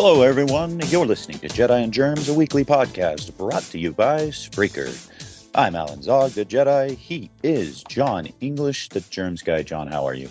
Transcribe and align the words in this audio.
Hello, 0.00 0.22
everyone. 0.22 0.80
You're 0.90 1.06
listening 1.06 1.40
to 1.40 1.48
Jedi 1.48 1.82
and 1.82 1.92
Germs, 1.92 2.28
a 2.28 2.32
weekly 2.32 2.64
podcast 2.64 3.36
brought 3.36 3.64
to 3.64 3.80
you 3.80 3.90
by 3.90 4.28
Spreaker. 4.28 4.94
I'm 5.56 5.74
Alan 5.74 6.02
Zog, 6.02 6.30
the 6.30 6.44
Jedi. 6.44 6.96
He 6.96 7.32
is 7.42 7.82
John 7.82 8.28
English, 8.40 8.90
the 8.90 9.00
Germs 9.00 9.42
guy. 9.42 9.64
John, 9.64 9.88
how 9.88 10.06
are 10.06 10.14
you? 10.14 10.28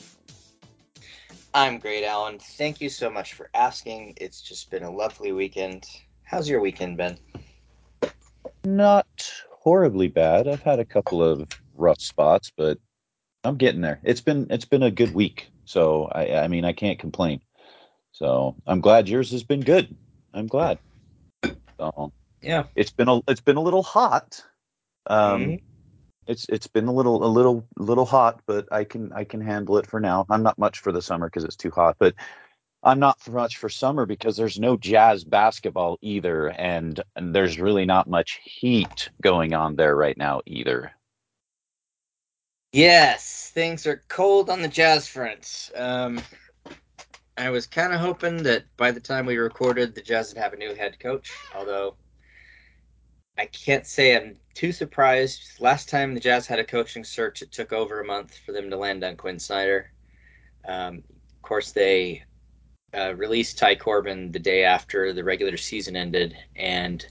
I'm 1.54 1.80
great, 1.80 2.06
Alan. 2.06 2.40
Thank 2.40 2.80
you 2.80 2.88
so 2.88 3.10
much 3.10 3.34
for 3.34 3.50
asking. 3.54 4.14
It's 4.16 4.42
just 4.42 4.72
been 4.72 4.84
a 4.84 4.90
lovely 4.90 5.34
weekend. 5.34 5.86
How's 6.24 6.48
your 6.48 6.62
weekend 6.62 6.96
been? 6.96 7.18
Not 8.64 9.30
horribly 9.52 10.08
bad. 10.08 10.48
I've 10.48 10.64
had 10.64 10.80
a 10.80 10.86
couple 10.86 11.22
of 11.22 11.46
rough 11.76 12.00
spots, 12.00 12.54
but 12.56 12.78
I'm 13.44 13.58
getting 13.58 13.82
there. 13.82 14.00
It's 14.04 14.22
been 14.22 14.48
it's 14.50 14.64
been 14.64 14.84
a 14.84 14.92
good 14.92 15.14
week, 15.14 15.50
so 15.66 16.06
I 16.06 16.36
I 16.38 16.48
mean 16.48 16.64
I 16.64 16.72
can't 16.72 17.00
complain. 17.00 17.42
So 18.18 18.56
I'm 18.66 18.82
glad 18.82 19.08
yours 19.08 19.32
has 19.32 19.44
been 19.44 19.62
good. 19.62 19.96
I'm 20.34 20.48
glad. 20.48 20.80
So 21.80 22.12
Yeah. 22.42 22.64
it's 22.76 22.92
been 22.92 23.08
a 23.10 23.22
it's 23.28 23.42
been 23.42 23.58
a 23.58 23.62
little 23.62 23.84
hot. 23.84 24.44
Um, 25.06 25.42
Mhm. 25.42 25.62
it's 26.28 26.48
it's 26.50 26.68
been 26.68 26.88
a 26.88 26.94
little 26.94 27.24
a 27.24 27.28
little 27.28 27.68
little 27.78 28.06
hot, 28.06 28.42
but 28.48 28.68
I 28.72 28.86
can 28.86 29.14
I 29.14 29.24
can 29.24 29.42
handle 29.42 29.78
it 29.78 29.88
for 29.88 30.00
now. 30.00 30.26
I'm 30.30 30.44
not 30.44 30.58
much 30.58 30.80
for 30.80 30.92
the 30.92 31.02
summer 31.02 31.28
because 31.28 31.44
it's 31.44 31.56
too 31.56 31.72
hot, 31.72 31.98
but 32.00 32.16
I'm 32.84 33.00
not 33.00 33.20
for 33.20 33.32
much 33.32 33.58
for 33.58 33.70
summer 33.70 34.06
because 34.06 34.38
there's 34.38 34.60
no 34.60 34.78
jazz 34.78 35.24
basketball 35.24 35.98
either, 36.02 36.48
and, 36.50 37.02
and 37.16 37.36
there's 37.36 37.60
really 37.60 37.86
not 37.86 38.08
much 38.08 38.40
heat 38.44 39.10
going 39.22 39.54
on 39.54 39.76
there 39.76 39.96
right 39.96 40.18
now 40.18 40.42
either. 40.46 40.92
Yes, 42.74 43.52
things 43.54 43.88
are 43.88 44.04
cold 44.08 44.50
on 44.50 44.62
the 44.62 44.68
Jazz 44.68 45.08
front. 45.08 45.72
Um, 45.76 46.22
I 47.38 47.52
was 47.52 47.68
kind 47.68 47.94
of 47.94 48.00
hoping 48.00 48.42
that 48.44 48.66
by 48.78 48.92
the 48.92 49.00
time 49.00 49.26
we 49.26 49.38
recorded, 49.38 49.94
the 49.94 50.02
Jazz 50.02 50.34
would 50.34 50.42
have 50.42 50.54
a 50.54 50.58
new 50.58 50.74
head 50.74 51.00
coach. 51.00 51.32
Although 51.56 51.96
I 53.38 53.46
can't 53.46 53.86
say 53.86 54.16
I'm 54.16 54.38
too 54.56 54.72
surprised. 54.72 55.60
Last 55.60 55.88
time 55.88 56.16
the 56.16 56.20
Jazz 56.20 56.48
had 56.48 56.58
a 56.58 56.64
coaching 56.64 57.04
search, 57.04 57.44
it 57.44 57.52
took 57.52 57.72
over 57.72 58.00
a 58.00 58.06
month 58.06 58.36
for 58.44 58.52
them 58.52 58.72
to 58.72 58.78
land 58.78 59.04
on 59.04 59.16
Quin 59.16 59.38
Snyder. 59.38 59.92
Um, 60.68 61.04
of 61.12 61.42
course, 61.44 61.72
they 61.72 62.24
uh, 62.96 63.14
released 63.16 63.60
Ty 63.60 63.76
Corbin 63.76 64.32
the 64.32 64.40
day 64.40 64.64
after 64.64 65.14
the 65.14 65.24
regular 65.24 65.58
season 65.58 65.96
ended, 65.96 66.36
and 66.56 67.06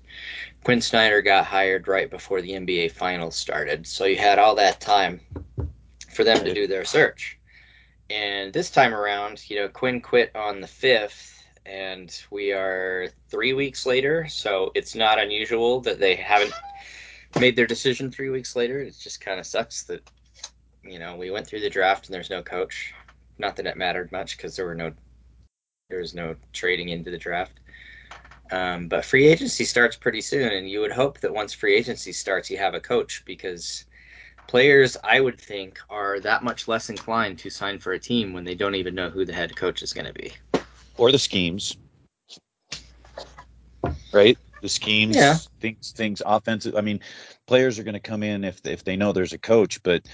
Quin 0.65 0.81
Snyder 0.81 1.23
got 1.23 1.45
hired 1.45 1.87
right 1.87 2.11
before 2.11 2.43
the 2.43 2.51
NBA 2.51 2.91
Finals 2.91 3.37
started. 3.37 3.87
So 3.87 4.07
you 4.07 4.17
had 4.17 4.41
all 4.41 4.57
that 4.57 4.81
time 4.81 5.21
for 6.13 6.25
them 6.25 6.45
to 6.45 6.53
do 6.53 6.67
their 6.67 6.85
search. 6.85 7.36
And 8.09 8.53
this 8.53 8.71
time 8.71 8.95
around, 8.95 9.49
you 9.51 9.57
know, 9.57 9.69
Quin 9.69 10.01
quit 10.01 10.35
on 10.37 10.61
the 10.61 10.67
5th, 10.67 11.43
and 11.65 12.17
we 12.31 12.53
are 12.53 13.09
three 13.29 13.53
weeks 13.53 13.85
later. 13.85 14.27
So 14.29 14.71
it's 14.75 14.95
not 14.95 15.19
unusual 15.19 15.81
that 15.81 15.99
they 15.99 16.15
haven't 16.15 16.53
made 17.41 17.57
their 17.57 17.67
decision 17.67 18.11
three 18.11 18.31
weeks 18.31 18.55
later. 18.55 18.79
It 18.79 18.97
just 18.99 19.21
kind 19.21 19.41
of 19.41 19.47
sucks 19.47 19.83
that, 19.85 20.09
you 20.85 20.99
know, 20.99 21.17
we 21.17 21.31
went 21.31 21.47
through 21.47 21.61
the 21.61 21.71
draft 21.71 22.07
and 22.07 22.15
there's 22.15 22.31
no 22.31 22.43
coach. 22.43 22.95
Not 23.39 23.57
that 23.57 23.67
it 23.67 23.77
mattered 23.77 24.13
much 24.13 24.37
because 24.37 24.55
there 24.55 24.67
were 24.67 24.75
no, 24.75 24.93
there 25.91 25.99
was 25.99 26.15
no 26.15 26.37
trading 26.53 26.91
into 26.91 27.11
the 27.11 27.19
draft. 27.19 27.59
Um, 28.53 28.87
but 28.87 29.05
free 29.05 29.27
agency 29.27 29.65
starts 29.65 29.97
pretty 29.97 30.21
soon, 30.21 30.53
and 30.53 30.71
you 30.71 30.81
would 30.81 30.93
hope 30.93 31.19
that 31.21 31.35
once 31.35 31.53
free 31.53 31.75
agency 31.75 32.13
starts, 32.13 32.49
you 32.49 32.59
have 32.59 32.75
a 32.75 32.81
coach 32.81 33.25
because 33.27 33.85
players, 34.57 34.97
I 35.05 35.21
would 35.21 35.39
think, 35.39 35.79
are 35.91 36.19
that 36.21 36.43
much 36.43 36.67
less 36.67 36.89
inclined 36.89 37.39
to 37.41 37.51
sign 37.51 37.79
for 37.79 37.93
a 37.93 37.99
team 37.99 38.33
when 38.33 38.43
they 38.43 38.55
don't 38.55 38.75
even 38.75 38.95
know 38.95 39.11
who 39.11 39.27
the 39.27 39.33
head 39.35 39.55
coach 39.55 39.83
is 39.83 39.93
going 39.93 40.07
to 40.07 40.15
be. 40.15 40.33
Or 40.97 41.13
the 41.13 41.19
schemes, 41.19 41.77
right? 44.15 44.39
The 44.63 44.69
schemes, 44.71 45.15
Yeah. 45.15 45.37
things, 45.61 45.93
things, 45.95 46.23
offensive. 46.25 46.75
I 46.75 46.81
mean, 46.81 47.01
players 47.47 47.79
are 47.79 47.83
going 47.83 48.01
to 48.01 48.01
come 48.01 48.23
in 48.23 48.45
if 48.45 48.65
if 48.65 48.83
they 48.83 48.97
know 48.97 49.13
there's 49.13 49.35
a 49.35 49.39
coach, 49.39 49.83
but 49.83 50.09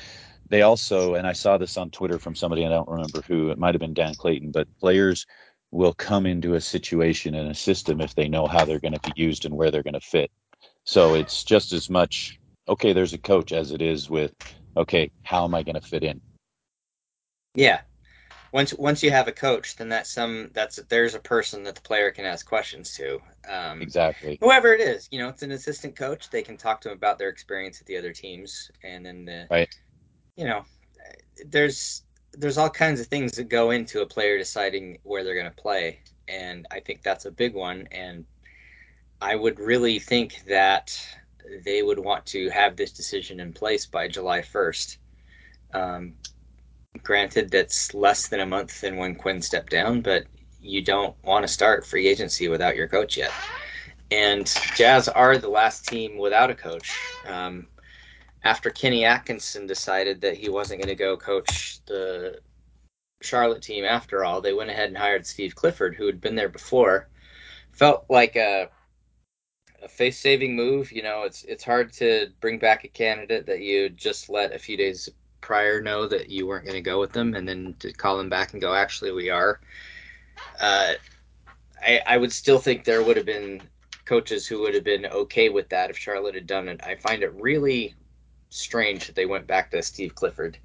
they 0.48 0.62
also, 0.62 1.14
and 1.14 1.25
I 1.25 1.34
saw 1.34 1.56
this 1.56 1.76
on 1.76 1.92
Twitter 1.92 2.19
from 2.19 2.34
somebody, 2.34 2.66
I 2.66 2.69
don't 2.69 2.88
remember 2.88 3.22
who, 3.28 3.50
it 3.50 3.58
might 3.58 3.76
have 3.76 3.81
been 3.81 3.94
Dan 3.94 4.16
Clayton, 4.16 4.50
but 4.50 4.66
players 4.81 5.25
will 5.70 5.94
come 5.94 6.26
into 6.26 6.54
a 6.54 6.60
situation 6.60 7.36
and 7.36 7.48
a 7.48 7.54
system 7.54 8.00
if 8.00 8.16
they 8.16 8.26
know 8.26 8.48
how 8.48 8.64
they're 8.64 8.81
going 8.81 8.98
to 8.98 9.00
be 9.00 9.12
used 9.14 9.44
and 9.44 9.56
where 9.56 9.70
they're 9.70 9.84
going 9.84 9.94
to 9.94 10.00
fit. 10.00 10.32
So 10.82 11.14
it's 11.14 11.44
just 11.44 11.72
as 11.72 11.88
much 11.88 12.41
okay, 12.69 12.93
there's 12.93 13.12
a 13.12 13.19
coach 13.19 13.53
as 13.53 13.73
it 13.73 13.83
is 13.83 14.09
with 14.11 14.34
okay, 14.77 15.11
how 15.23 15.45
am 15.45 15.55
I 15.55 15.62
going 15.62 15.75
to 15.75 15.87
fit 15.87 16.05
in? 16.05 16.21
Yeah. 17.55 17.81
Once 18.53 18.75
once 18.75 19.03
you 19.03 19.11
have 19.11 19.28
a 19.28 19.33
coach, 19.33 19.77
then 19.77 19.89
that's 19.89 20.11
some 20.11 20.50
that's 20.53 20.77
there's 20.89 21.15
a 21.15 21.21
person 21.21 21.62
that 21.65 21.75
the 21.75 21.81
player 21.81 22.11
can 22.11 22.27
ask 22.27 22.47
questions 22.47 22.95
to. 22.95 23.19
Um, 23.49 23.81
Exactly. 23.81 24.37
whoever 24.41 24.75
it 24.75 24.81
is, 24.81 25.09
you 25.11 25.19
know, 25.19 25.28
it's 25.28 25.43
an 25.43 25.53
assistant 25.53 25.97
coach. 25.97 26.28
They 26.28 26.43
can 26.43 26.59
talk 26.59 26.81
to 26.83 26.89
them 26.89 26.99
about 26.99 27.19
their 27.19 27.31
experience 27.31 27.81
at 27.81 27.87
the 27.87 27.97
other 27.97 28.12
teams, 28.12 28.71
and 28.83 29.06
then 29.06 29.25
the, 29.25 29.49
Right. 29.50 29.75
you 30.37 30.44
know, 30.44 30.65
there's 31.47 32.03
there's 32.34 32.59
all 32.59 32.71
kinds 32.71 33.00
of 33.00 33.06
things 33.06 33.33
that 33.33 33.49
go 33.49 33.71
into 33.71 34.03
a 34.03 34.06
player 34.06 34.37
deciding 34.39 34.99
where 35.03 35.25
they're 35.25 35.34
going 35.34 35.50
to 35.50 35.62
play, 35.62 36.00
and 36.29 36.67
I 36.71 36.81
think 36.81 37.03
that's 37.03 37.25
a 37.25 37.31
big 37.31 37.55
one. 37.55 37.89
And 37.91 38.27
I 39.23 39.34
would 39.37 39.59
really 39.59 39.99
think 39.99 40.43
that 40.47 40.99
they 41.64 41.82
would 41.82 41.98
want 41.98 42.25
to 42.26 42.50
have 42.50 42.76
this 42.76 42.92
decision 42.92 43.41
in 43.41 43.53
place 43.53 43.86
by 43.86 44.08
July 44.08 44.41
1st. 44.41 44.97
Um, 45.75 46.14
granted, 47.03 47.50
that's 47.50 47.94
less 47.94 48.28
than 48.28 48.41
a 48.41 48.47
month 48.47 48.80
than 48.80 48.97
when 48.97 49.14
Quin 49.14 49.42
stepped 49.42 49.70
down, 49.70 50.00
but 50.00 50.25
you 50.60 50.82
don't 50.82 51.16
want 51.25 51.47
to 51.47 51.52
start 51.52 51.86
free 51.86 52.06
agency 52.06 52.48
without 52.48 52.76
your 52.76 52.88
coach 52.88 53.16
yet. 53.16 53.32
And 54.10 54.47
Jazz 54.76 55.08
are 55.08 55.38
the 55.38 55.48
last 55.48 55.88
team 55.88 56.19
without 56.19 56.50
a 56.50 56.54
coach. 56.54 56.98
Um, 57.26 57.66
after 58.44 58.70
Kenny 58.70 59.04
Atkinson 59.04 59.66
decided 59.66 60.20
that 60.20 60.36
he 60.36 60.48
wasn't 60.48 60.81
going 60.81 60.88
to 60.88 61.02
go 61.02 61.16
coach 61.16 61.81
the 61.86 62.41
Charlotte 63.22 63.62
team 63.62 63.84
after 63.84 64.25
all, 64.25 64.41
they 64.41 64.52
went 64.52 64.70
ahead 64.70 64.88
and 64.88 64.98
hired 64.98 65.26
Steve 65.26 65.54
Clifford, 65.54 65.94
who 65.94 66.06
had 66.06 66.20
been 66.20 66.34
there 66.34 66.48
before. 66.48 67.08
Felt 67.72 68.04
like 68.10 68.36
a 68.36 68.69
a 69.82 69.88
face 69.88 70.19
saving 70.19 70.54
move. 70.56 70.93
You 70.93 71.03
know, 71.03 71.22
it's 71.22 71.44
it's 71.44 71.65
hard 71.65 71.93
to 71.94 72.28
bring 72.41 72.59
back 72.59 72.84
a 72.84 72.88
candidate 72.88 73.47
that 73.47 73.60
you 73.60 73.88
just 73.91 74.28
let 74.28 74.54
a 74.54 74.59
few 74.59 74.76
days 74.76 75.09
prior 75.41 75.82
know 75.82 76.06
that 76.06 76.31
you 76.31 76.47
weren't 76.47 76.65
going 76.65 76.76
to 76.76 76.81
go 76.81 77.00
with 77.00 77.12
them, 77.12 77.34
and 77.34 77.48
then 77.48 77.75
to 77.81 77.93
call 77.93 78.16
them 78.16 78.28
back 78.28 78.53
and 78.53 78.62
go, 78.62 78.75
actually, 78.75 79.12
we 79.12 79.31
are. 79.31 79.60
Uh, 80.60 80.93
I 81.82 82.00
I 82.06 82.16
would 82.16 82.32
still 82.32 82.58
think 82.58 82.84
there 82.84 83.02
would 83.02 83.17
have 83.17 83.26
been 83.26 83.62
coaches 84.05 84.46
who 84.46 84.61
would 84.61 84.75
have 84.75 84.84
been 84.84 85.06
okay 85.06 85.49
with 85.49 85.69
that 85.69 85.90
if 85.90 85.96
Charlotte 85.96 86.34
had 86.34 86.46
done 86.46 86.69
it. 86.69 86.81
I 86.84 86.96
find 86.96 87.23
it 87.23 87.32
really 87.34 87.94
strange 88.50 89.06
that 89.06 89.14
they 89.14 89.26
went 89.26 89.46
back 89.46 89.70
to 89.70 89.82
Steve 89.82 90.14
Clifford. 90.14 90.58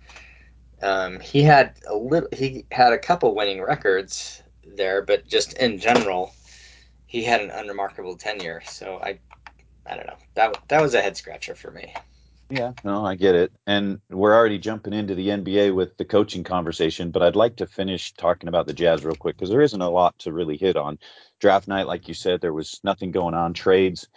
Um, 0.81 1.19
he 1.19 1.41
had 1.41 1.73
a 1.87 1.95
little, 1.95 2.29
he 2.33 2.65
had 2.71 2.93
a 2.93 2.97
couple 2.97 3.33
winning 3.33 3.61
records 3.61 4.43
there, 4.75 5.01
but 5.01 5.27
just 5.27 5.53
in 5.57 5.79
general, 5.79 6.33
he 7.07 7.23
had 7.23 7.41
an 7.41 7.49
unremarkable 7.49 8.15
tenure. 8.15 8.61
So 8.65 8.99
I, 9.01 9.19
I 9.85 9.95
don't 9.95 10.05
know. 10.05 10.17
That 10.35 10.57
that 10.67 10.81
was 10.81 10.93
a 10.93 11.01
head 11.01 11.17
scratcher 11.17 11.55
for 11.55 11.71
me. 11.71 11.93
Yeah, 12.49 12.71
no, 12.85 13.05
I 13.05 13.15
get 13.15 13.35
it. 13.35 13.51
And 13.65 13.99
we're 14.09 14.33
already 14.33 14.57
jumping 14.57 14.93
into 14.93 15.15
the 15.15 15.27
NBA 15.27 15.75
with 15.75 15.97
the 15.97 16.05
coaching 16.05 16.45
conversation, 16.45 17.11
but 17.11 17.21
I'd 17.21 17.35
like 17.35 17.57
to 17.57 17.67
finish 17.67 18.13
talking 18.13 18.47
about 18.47 18.67
the 18.67 18.73
Jazz 18.73 19.03
real 19.03 19.15
quick 19.15 19.35
because 19.35 19.49
there 19.49 19.61
isn't 19.61 19.81
a 19.81 19.89
lot 19.89 20.17
to 20.19 20.31
really 20.31 20.55
hit 20.55 20.77
on. 20.77 20.97
Draft 21.41 21.67
night, 21.67 21.87
like 21.87 22.07
you 22.07 22.13
said, 22.13 22.39
there 22.39 22.53
was 22.53 22.79
nothing 22.85 23.11
going 23.11 23.33
on. 23.33 23.53
Trades, 23.53 24.07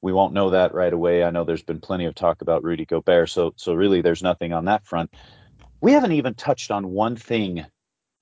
we 0.00 0.14
won't 0.14 0.32
know 0.32 0.50
that 0.50 0.72
right 0.72 0.92
away. 0.92 1.24
I 1.24 1.30
know 1.30 1.44
there's 1.44 1.62
been 1.62 1.80
plenty 1.80 2.06
of 2.06 2.14
talk 2.14 2.40
about 2.40 2.64
Rudy 2.64 2.86
Gobert, 2.86 3.28
so 3.28 3.52
so 3.56 3.74
really 3.74 4.00
there's 4.00 4.22
nothing 4.22 4.54
on 4.54 4.64
that 4.64 4.86
front. 4.86 5.12
We 5.82 5.92
haven't 5.92 6.12
even 6.12 6.34
touched 6.34 6.70
on 6.70 6.88
one 6.90 7.16
thing 7.16 7.66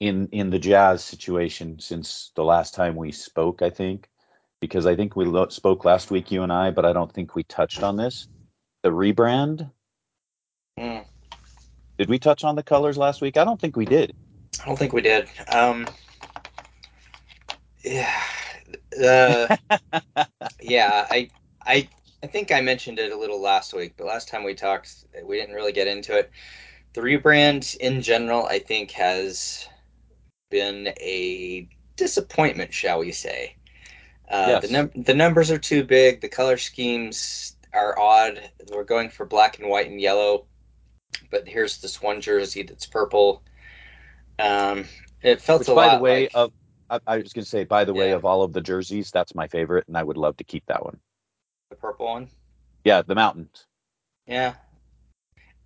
in 0.01 0.29
in 0.33 0.51
the 0.51 0.59
Jazz 0.59 1.05
situation 1.05 1.79
since 1.79 2.33
the 2.35 2.45
last 2.45 2.75
time 2.75 2.97
we 2.97 3.13
spoke. 3.13 3.63
I 3.63 3.71
think 3.71 4.09
because 4.63 4.87
I 4.87 4.95
think 4.95 5.17
we 5.17 5.25
lo- 5.25 5.49
spoke 5.49 5.85
last 5.85 6.13
week, 6.13 6.31
you 6.31 6.45
and 6.45 6.53
I, 6.53 6.71
but 6.71 6.85
I 6.85 6.93
don't 6.93 7.13
think 7.13 7.35
we 7.35 7.43
touched 7.43 7.83
on 7.83 7.97
this. 7.97 8.29
The 8.85 8.91
rebrand. 8.91 9.69
Mm. 10.79 11.05
Did 11.99 12.09
we 12.09 12.21
touch 12.21 12.45
on 12.45 12.55
the 12.55 12.63
colors 12.63 12.97
last 12.97 13.21
week? 13.21 13.37
I 13.37 13.45
don't 13.45 13.61
think 13.61 13.77
we 13.77 13.85
did. 13.85 14.15
I 14.63 14.67
don't 14.67 14.79
think 14.79 14.93
we 14.93 15.03
did. 15.03 15.29
Um, 15.49 15.89
yeah, 17.85 18.23
uh, 19.05 19.57
yeah. 20.63 21.09
I, 21.11 21.29
I, 21.67 21.89
I 22.23 22.27
think 22.29 22.53
I 22.53 22.61
mentioned 22.61 23.01
it 23.01 23.11
a 23.11 23.19
little 23.19 23.43
last 23.43 23.75
week, 23.75 23.95
but 23.97 24.07
last 24.07 24.29
time 24.29 24.45
we 24.45 24.55
talked, 24.55 25.07
we 25.25 25.39
didn't 25.39 25.57
really 25.57 25.73
get 25.73 25.89
into 25.89 26.17
it. 26.17 26.31
The 26.95 27.01
rebrand 27.01 27.77
in 27.79 28.01
general, 28.01 28.47
I 28.47 28.61
think, 28.61 28.93
has 28.93 29.67
been 30.53 30.95
a 31.01 31.69
disappointment, 31.97 32.73
shall 32.73 33.01
we 33.01 33.11
say? 33.11 33.57
Uh, 34.33 34.47
Yes. 34.49 34.67
The 34.67 34.73
num- 34.73 35.05
the 35.05 35.15
numbers 35.15 35.51
are 35.51 35.59
too 35.59 35.85
big. 35.85 36.23
The 36.23 36.29
color 36.29 36.57
schemes 36.57 37.57
are 37.75 37.99
odd. 37.99 38.41
We're 38.73 38.85
going 38.85 39.11
for 39.11 39.27
black 39.27 39.59
and 39.59 39.69
white 39.69 39.91
and 39.91 40.01
yellow, 40.01 40.47
but 41.31 41.47
here's 41.47 41.79
this 41.83 42.01
one 42.01 42.21
jersey 42.21 42.63
that's 42.63 42.87
purple. 42.87 43.43
Um, 44.39 44.87
it 45.23 45.43
felt 45.43 45.61
Which, 45.61 45.69
a 45.69 45.75
by 45.75 45.87
lot 45.87 45.99
the 45.99 46.03
way, 46.03 46.23
like 46.23 46.31
of 46.35 46.53
I, 46.91 47.01
I 47.07 47.17
was 47.19 47.33
going 47.33 47.45
to 47.45 47.49
say, 47.51 47.65
by 47.65 47.85
the 47.85 47.95
way, 47.95 48.13
of 48.13 48.25
all 48.25 48.43
of 48.43 48.53
the 48.53 48.61
jerseys, 48.61 49.11
that's 49.11 49.35
my 49.35 49.49
favorite, 49.49 49.87
and 49.89 49.97
I 49.97 50.03
would 50.03 50.17
love 50.17 50.37
to 50.39 50.45
keep 50.45 50.65
that 50.67 50.85
one. 50.85 50.99
the 51.71 51.77
purple 51.77 52.07
one. 52.07 52.29
Yeah, 52.85 53.03
the 53.03 53.15
mountains. 53.15 53.67
Yeah. 54.27 54.55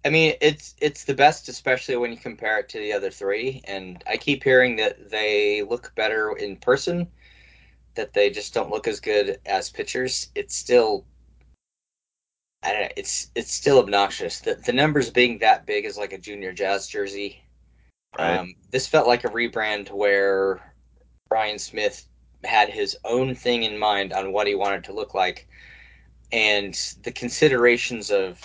I 0.04 0.10
mean, 0.10 0.34
it's 0.40 0.74
it's 0.80 1.04
the 1.04 1.14
best, 1.14 1.48
especially 1.48 1.96
when 1.96 2.12
you 2.12 2.16
compare 2.16 2.60
it 2.60 2.68
to 2.70 2.78
the 2.78 2.92
other 2.92 3.10
three. 3.10 3.60
And 3.64 4.02
I 4.06 4.16
keep 4.16 4.44
hearing 4.44 4.76
that 4.76 5.10
they 5.10 5.62
look 5.62 5.92
better 5.96 6.36
in 6.36 6.56
person, 6.56 7.08
that 7.96 8.12
they 8.12 8.30
just 8.30 8.54
don't 8.54 8.70
look 8.70 8.86
as 8.86 9.00
good 9.00 9.40
as 9.46 9.70
pitchers, 9.70 10.30
It's 10.34 10.54
still, 10.54 11.04
I 12.62 12.72
don't 12.72 12.82
know. 12.82 12.88
It's 12.96 13.30
it's 13.34 13.52
still 13.52 13.78
obnoxious. 13.78 14.40
The 14.40 14.54
the 14.54 14.72
numbers 14.72 15.10
being 15.10 15.38
that 15.38 15.66
big 15.66 15.84
is 15.84 15.98
like 15.98 16.12
a 16.12 16.18
junior 16.18 16.52
jazz 16.52 16.86
jersey. 16.86 17.42
Right. 18.18 18.36
Um, 18.38 18.54
this 18.70 18.86
felt 18.86 19.06
like 19.06 19.24
a 19.24 19.28
rebrand 19.28 19.90
where 19.90 20.74
Ryan 21.30 21.58
Smith 21.58 22.06
had 22.44 22.68
his 22.68 22.96
own 23.04 23.34
thing 23.34 23.64
in 23.64 23.78
mind 23.78 24.12
on 24.12 24.32
what 24.32 24.46
he 24.46 24.54
wanted 24.54 24.84
to 24.84 24.92
look 24.92 25.14
like, 25.14 25.48
and 26.32 26.74
the 27.02 27.12
considerations 27.12 28.10
of 28.10 28.40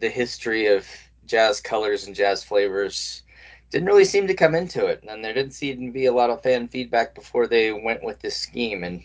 the 0.00 0.10
history 0.10 0.66
of 0.66 0.86
jazz 1.26 1.60
colors 1.60 2.06
and 2.06 2.14
jazz 2.14 2.44
flavors 2.44 3.22
didn't 3.70 3.88
really 3.88 4.04
seem 4.04 4.26
to 4.26 4.34
come 4.34 4.54
into 4.54 4.86
it, 4.86 5.04
and 5.08 5.24
there 5.24 5.34
didn't 5.34 5.54
seem 5.54 5.86
to 5.86 5.92
be 5.92 6.06
a 6.06 6.12
lot 6.12 6.30
of 6.30 6.42
fan 6.42 6.68
feedback 6.68 7.14
before 7.14 7.46
they 7.46 7.72
went 7.72 8.02
with 8.04 8.20
this 8.20 8.36
scheme. 8.36 8.84
And 8.84 9.02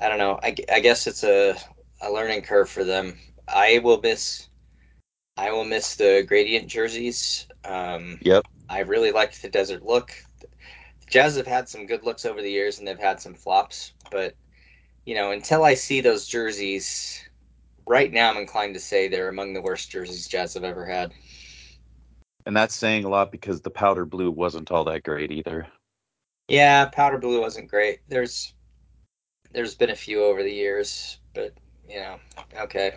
I 0.00 0.08
don't 0.08 0.18
know. 0.18 0.38
I, 0.42 0.54
I 0.72 0.80
guess 0.80 1.06
it's 1.06 1.24
a, 1.24 1.56
a 2.02 2.10
learning 2.10 2.42
curve 2.42 2.68
for 2.68 2.84
them. 2.84 3.18
I 3.48 3.80
will 3.82 4.00
miss. 4.00 4.48
I 5.36 5.52
will 5.52 5.64
miss 5.64 5.96
the 5.96 6.24
gradient 6.26 6.68
jerseys. 6.68 7.46
Um, 7.64 8.18
Yep. 8.22 8.44
I 8.68 8.80
really 8.80 9.10
liked 9.12 9.40
the 9.42 9.48
desert 9.48 9.84
look. 9.84 10.12
The 10.40 10.46
Jazz 11.10 11.36
have 11.36 11.46
had 11.46 11.68
some 11.68 11.86
good 11.86 12.04
looks 12.04 12.24
over 12.24 12.42
the 12.42 12.50
years, 12.50 12.78
and 12.78 12.86
they've 12.86 12.98
had 12.98 13.20
some 13.20 13.34
flops. 13.34 13.92
But 14.10 14.34
you 15.04 15.14
know, 15.14 15.30
until 15.30 15.64
I 15.64 15.74
see 15.74 16.00
those 16.00 16.28
jerseys, 16.28 17.24
right 17.86 18.12
now 18.12 18.30
I'm 18.30 18.36
inclined 18.36 18.74
to 18.74 18.80
say 18.80 19.08
they're 19.08 19.28
among 19.28 19.52
the 19.54 19.62
worst 19.62 19.90
jerseys 19.90 20.28
Jazz 20.28 20.54
have 20.54 20.64
ever 20.64 20.84
had. 20.84 21.12
And 22.46 22.56
that's 22.56 22.74
saying 22.74 23.04
a 23.04 23.08
lot 23.08 23.30
because 23.32 23.60
the 23.60 23.70
powder 23.70 24.04
blue 24.04 24.30
wasn't 24.30 24.70
all 24.70 24.84
that 24.84 25.02
great 25.02 25.30
either. 25.30 25.66
Yeah, 26.48 26.86
powder 26.86 27.18
blue 27.18 27.40
wasn't 27.40 27.68
great. 27.68 28.00
There's 28.08 28.54
there's 29.52 29.74
been 29.74 29.90
a 29.90 29.96
few 29.96 30.24
over 30.24 30.42
the 30.42 30.52
years, 30.52 31.18
but 31.34 31.52
you 31.88 31.96
know, 32.00 32.18
okay. 32.56 32.94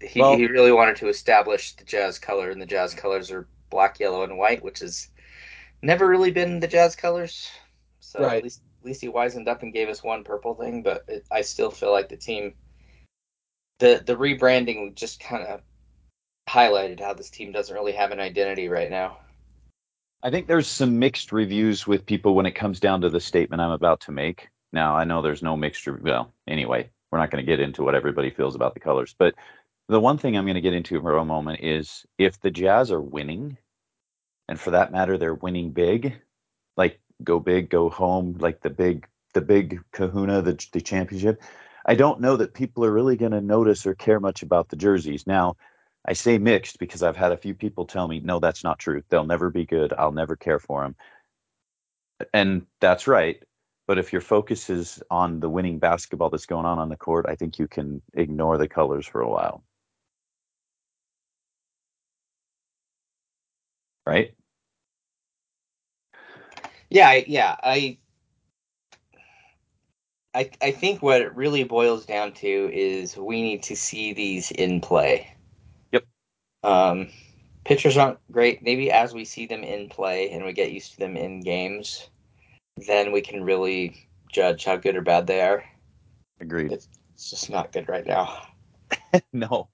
He, 0.00 0.20
Well- 0.20 0.36
he 0.36 0.46
really 0.46 0.72
wanted 0.72 0.96
to 0.96 1.08
establish 1.08 1.74
the 1.76 1.84
jazz 1.84 2.18
color, 2.18 2.50
and 2.50 2.60
the 2.60 2.66
jazz 2.66 2.94
colors 2.94 3.30
are 3.30 3.48
black, 3.70 3.98
yellow, 4.00 4.22
and 4.22 4.36
white, 4.38 4.62
which 4.62 4.80
has 4.80 5.08
never 5.82 6.06
really 6.06 6.30
been 6.30 6.60
the 6.60 6.68
jazz 6.68 6.94
colors. 6.96 7.50
So 8.00 8.20
Right. 8.20 8.38
at 8.38 8.42
least 8.44 8.62
at 8.80 8.86
least 8.86 9.00
he 9.00 9.08
wisened 9.08 9.48
up 9.48 9.62
and 9.62 9.72
gave 9.72 9.88
us 9.88 10.02
one 10.04 10.24
purple 10.24 10.54
thing, 10.54 10.82
but 10.82 11.04
it, 11.08 11.24
I 11.30 11.40
still 11.40 11.70
feel 11.70 11.90
like 11.90 12.08
the 12.10 12.16
team, 12.18 12.54
the 13.78 14.02
the 14.04 14.14
rebranding 14.16 14.94
just 14.94 15.20
kind 15.20 15.44
of 15.46 15.62
highlighted 16.48 17.00
how 17.00 17.14
this 17.14 17.30
team 17.30 17.52
doesn't 17.52 17.74
really 17.74 17.92
have 17.92 18.10
an 18.10 18.20
identity 18.20 18.68
right 18.68 18.90
now. 18.90 19.18
I 20.22 20.30
think 20.30 20.46
there's 20.46 20.66
some 20.66 20.98
mixed 20.98 21.32
reviews 21.32 21.86
with 21.86 22.06
people 22.06 22.34
when 22.34 22.46
it 22.46 22.52
comes 22.52 22.80
down 22.80 23.02
to 23.02 23.10
the 23.10 23.20
statement 23.20 23.60
I'm 23.60 23.70
about 23.70 24.00
to 24.02 24.12
make. 24.12 24.48
Now, 24.72 24.96
I 24.96 25.04
know 25.04 25.20
there's 25.20 25.42
no 25.42 25.56
mixed, 25.56 25.86
re- 25.86 26.00
well, 26.02 26.32
anyway, 26.48 26.90
we're 27.10 27.18
not 27.18 27.30
going 27.30 27.44
to 27.44 27.50
get 27.50 27.60
into 27.60 27.82
what 27.82 27.94
everybody 27.94 28.30
feels 28.30 28.54
about 28.54 28.74
the 28.74 28.80
colors, 28.80 29.14
but 29.18 29.34
the 29.88 30.00
one 30.00 30.16
thing 30.16 30.36
I'm 30.36 30.46
going 30.46 30.54
to 30.54 30.60
get 30.60 30.72
into 30.72 31.00
for 31.00 31.16
a 31.18 31.24
moment 31.24 31.60
is 31.62 32.06
if 32.18 32.40
the 32.40 32.50
Jazz 32.50 32.90
are 32.90 33.00
winning, 33.00 33.58
and 34.48 34.58
for 34.58 34.70
that 34.70 34.92
matter, 34.92 35.18
they're 35.18 35.34
winning 35.34 35.72
big, 35.72 36.20
like 36.76 37.00
go 37.22 37.38
big, 37.38 37.68
go 37.68 37.90
home, 37.90 38.36
like 38.40 38.62
the 38.62 38.70
big, 38.70 39.06
the 39.34 39.40
big 39.40 39.80
kahuna, 39.92 40.42
the, 40.42 40.58
the 40.72 40.80
championship. 40.80 41.42
I 41.86 41.94
don't 41.94 42.20
know 42.20 42.36
that 42.36 42.54
people 42.54 42.84
are 42.84 42.92
really 42.92 43.16
going 43.16 43.32
to 43.32 43.40
notice 43.40 43.86
or 43.86 43.94
care 43.94 44.20
much 44.20 44.42
about 44.42 44.70
the 44.70 44.76
jerseys. 44.76 45.26
Now, 45.26 45.56
I 46.06 46.12
say 46.14 46.38
mixed 46.38 46.78
because 46.78 47.02
I've 47.02 47.16
had 47.16 47.32
a 47.32 47.36
few 47.36 47.54
people 47.54 47.86
tell 47.86 48.08
me, 48.08 48.20
no, 48.20 48.40
that's 48.40 48.64
not 48.64 48.78
true. 48.78 49.02
They'll 49.08 49.26
never 49.26 49.50
be 49.50 49.66
good. 49.66 49.92
I'll 49.94 50.12
never 50.12 50.36
care 50.36 50.58
for 50.58 50.82
them. 50.82 50.96
And 52.34 52.66
that's 52.80 53.06
right. 53.06 53.42
But 53.86 53.98
if 53.98 54.12
your 54.12 54.22
focus 54.22 54.70
is 54.70 55.02
on 55.10 55.40
the 55.40 55.50
winning 55.50 55.78
basketball 55.78 56.30
that's 56.30 56.46
going 56.46 56.66
on 56.66 56.78
on 56.78 56.88
the 56.88 56.96
court, 56.96 57.26
I 57.28 57.36
think 57.36 57.58
you 57.58 57.68
can 57.68 58.02
ignore 58.14 58.58
the 58.58 58.68
colors 58.68 59.06
for 59.06 59.20
a 59.20 59.28
while. 59.28 59.64
Right? 64.06 64.34
Yeah, 66.90 67.20
yeah, 67.26 67.56
I, 67.62 67.98
I, 70.34 70.50
I 70.62 70.70
think 70.72 71.02
what 71.02 71.22
it 71.22 71.34
really 71.36 71.64
boils 71.64 72.06
down 72.06 72.32
to 72.34 72.70
is 72.72 73.16
we 73.16 73.42
need 73.42 73.62
to 73.64 73.76
see 73.76 74.12
these 74.12 74.50
in 74.52 74.80
play. 74.80 75.33
Um, 76.64 77.10
pictures 77.64 77.96
aren't 77.96 78.18
great. 78.32 78.62
Maybe 78.62 78.90
as 78.90 79.12
we 79.12 79.24
see 79.24 79.46
them 79.46 79.62
in 79.62 79.88
play 79.88 80.30
and 80.30 80.44
we 80.44 80.52
get 80.52 80.72
used 80.72 80.92
to 80.92 80.98
them 80.98 81.16
in 81.16 81.40
games, 81.40 82.08
then 82.86 83.12
we 83.12 83.20
can 83.20 83.44
really 83.44 84.08
judge 84.32 84.64
how 84.64 84.76
good 84.76 84.96
or 84.96 85.02
bad 85.02 85.26
they 85.26 85.42
are. 85.42 85.64
Agreed. 86.40 86.72
It's 86.72 86.88
just 87.30 87.50
not 87.50 87.72
good 87.72 87.88
right 87.88 88.06
now. 88.06 88.42
no, 89.32 89.68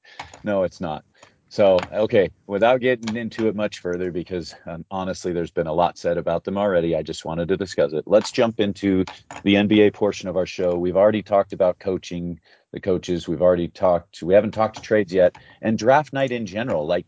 no, 0.45 0.65
it's 0.65 0.81
not. 0.81 1.05
So, 1.49 1.79
okay, 1.93 2.31
without 2.47 2.81
getting 2.81 3.17
into 3.17 3.49
it 3.49 3.57
much 3.57 3.81
further, 3.81 4.13
because 4.13 4.55
um, 4.67 4.85
honestly, 4.89 5.33
there's 5.33 5.51
been 5.51 5.67
a 5.67 5.73
lot 5.73 5.99
said 5.99 6.17
about 6.17 6.45
them 6.45 6.57
already. 6.57 6.95
I 6.95 7.03
just 7.03 7.25
wanted 7.25 7.49
to 7.49 7.57
discuss 7.57 7.93
it. 7.93 8.05
Let's 8.07 8.31
jump 8.31 8.61
into 8.61 9.05
the 9.43 9.55
NBA 9.55 9.93
portion 9.93 10.29
of 10.29 10.37
our 10.37 10.47
show. 10.47 10.77
We've 10.77 10.97
already 10.97 11.25
talked 11.25 11.53
about 11.53 11.81
coaching, 11.81 12.39
the 12.73 12.81
coaches. 12.81 13.29
We've 13.29 13.43
already 13.43 13.69
talked. 13.69 14.23
We 14.23 14.35
haven't 14.35 14.53
talked 14.53 14.77
to 14.77 14.83
trades 14.83 15.13
yet, 15.13 15.37
and 15.63 15.79
draft 15.79 16.13
night 16.13 16.33
in 16.33 16.47
general. 16.47 16.87
Like, 16.87 17.07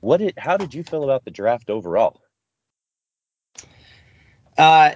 what 0.00 0.18
did? 0.18 0.34
How 0.38 0.56
did 0.56 0.74
you 0.74 0.82
feel 0.82 1.04
about 1.04 1.24
the 1.24 1.30
draft 1.30 1.70
overall? 1.70 2.22
Uh, 4.56 4.92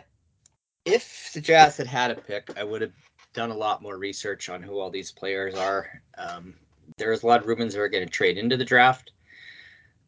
if 0.84 1.30
the 1.34 1.40
Jazz 1.40 1.76
had 1.76 1.86
had 1.86 2.10
a 2.10 2.14
pick, 2.14 2.50
I 2.56 2.64
would 2.64 2.80
have 2.80 2.92
done 3.34 3.50
a 3.50 3.56
lot 3.56 3.82
more 3.82 3.96
research 3.96 4.48
on 4.48 4.62
who 4.62 4.78
all 4.78 4.90
these 4.90 5.12
players 5.12 5.54
are. 5.54 6.02
Um, 6.16 6.54
there's 6.96 7.22
a 7.22 7.26
lot 7.26 7.40
of 7.40 7.46
Rubens 7.46 7.74
that 7.74 7.80
are 7.80 7.88
going 7.88 8.04
to 8.04 8.10
trade 8.10 8.38
into 8.38 8.56
the 8.56 8.64
draft. 8.64 9.12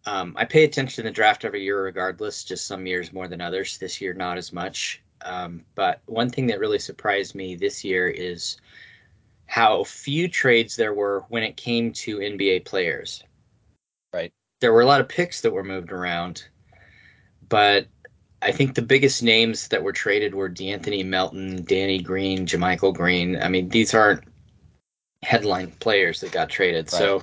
Um, 0.04 0.34
I 0.36 0.44
pay 0.44 0.64
attention 0.64 1.04
to 1.04 1.08
the 1.08 1.14
draft 1.14 1.44
every 1.44 1.62
year, 1.62 1.84
regardless. 1.84 2.42
Just 2.42 2.66
some 2.66 2.86
years 2.86 3.12
more 3.12 3.28
than 3.28 3.40
others. 3.40 3.78
This 3.78 4.00
year, 4.00 4.14
not 4.14 4.38
as 4.38 4.52
much. 4.52 5.02
Um, 5.24 5.64
but 5.76 6.00
one 6.06 6.30
thing 6.30 6.48
that 6.48 6.58
really 6.58 6.80
surprised 6.80 7.34
me 7.34 7.54
this 7.54 7.84
year 7.84 8.08
is 8.08 8.56
how 9.52 9.84
few 9.84 10.28
trades 10.28 10.76
there 10.76 10.94
were 10.94 11.26
when 11.28 11.42
it 11.42 11.58
came 11.58 11.92
to 11.92 12.20
NBA 12.20 12.64
players. 12.64 13.22
Right. 14.14 14.32
There 14.62 14.72
were 14.72 14.80
a 14.80 14.86
lot 14.86 15.02
of 15.02 15.10
picks 15.10 15.42
that 15.42 15.52
were 15.52 15.62
moved 15.62 15.92
around, 15.92 16.48
but 17.50 17.86
I 18.40 18.50
think 18.50 18.74
the 18.74 18.80
biggest 18.80 19.22
names 19.22 19.68
that 19.68 19.82
were 19.82 19.92
traded 19.92 20.34
were 20.34 20.48
De'Anthony 20.48 21.04
Melton, 21.04 21.64
Danny 21.64 22.00
Green, 22.00 22.46
JaMychal 22.46 22.94
Green. 22.94 23.36
I 23.42 23.50
mean, 23.50 23.68
these 23.68 23.92
aren't 23.92 24.24
headline 25.22 25.70
players 25.72 26.22
that 26.22 26.32
got 26.32 26.48
traded. 26.48 26.88
So 26.88 27.22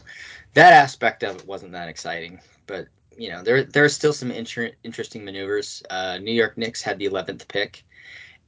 that 0.53 0.71
aspect 0.71 1.23
of 1.23 1.37
it 1.37 1.47
wasn't 1.47 1.71
that 1.71 1.89
exciting. 1.89 2.39
But 2.67 2.89
you 3.17 3.31
know, 3.31 3.41
there 3.41 3.63
there 3.63 3.85
are 3.85 3.89
still 3.89 4.13
some 4.13 4.29
inter- 4.29 4.73
interesting 4.83 5.25
maneuvers. 5.25 5.81
Uh, 5.89 6.19
New 6.19 6.33
York 6.33 6.59
Knicks 6.59 6.83
had 6.83 6.99
the 6.99 7.09
11th 7.09 7.47
pick, 7.47 7.83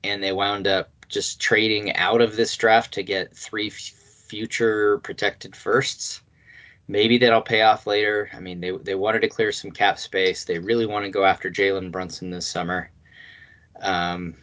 and 0.04 0.22
they 0.22 0.34
wound 0.34 0.68
up 0.68 0.92
just 1.12 1.40
trading 1.40 1.96
out 1.96 2.22
of 2.22 2.36
this 2.36 2.56
draft 2.56 2.94
to 2.94 3.04
get 3.04 3.36
three 3.36 3.68
f- 3.68 3.74
future 3.74 5.00
protected 5.00 5.56
firsts. 5.56 6.22
Maybe 6.88 7.18
that'll 7.18 7.42
pay 7.42 7.62
off 7.62 7.88
later. 7.88 8.30
I 8.34 8.40
mean, 8.40 8.60
they 8.60 8.72
they 8.72 8.96
wanted 8.96 9.22
to 9.22 9.30
clear 9.30 9.52
some 9.52 9.72
cap 9.72 10.00
space. 10.00 10.44
They 10.46 10.60
really 10.60 10.86
want 10.86 11.06
to 11.06 11.12
go 11.12 11.24
after 11.26 11.50
Jalen 11.50 11.92
Brunson 11.92 12.30
this 12.30 12.48
summer. 12.48 12.92
Um, 13.82 14.36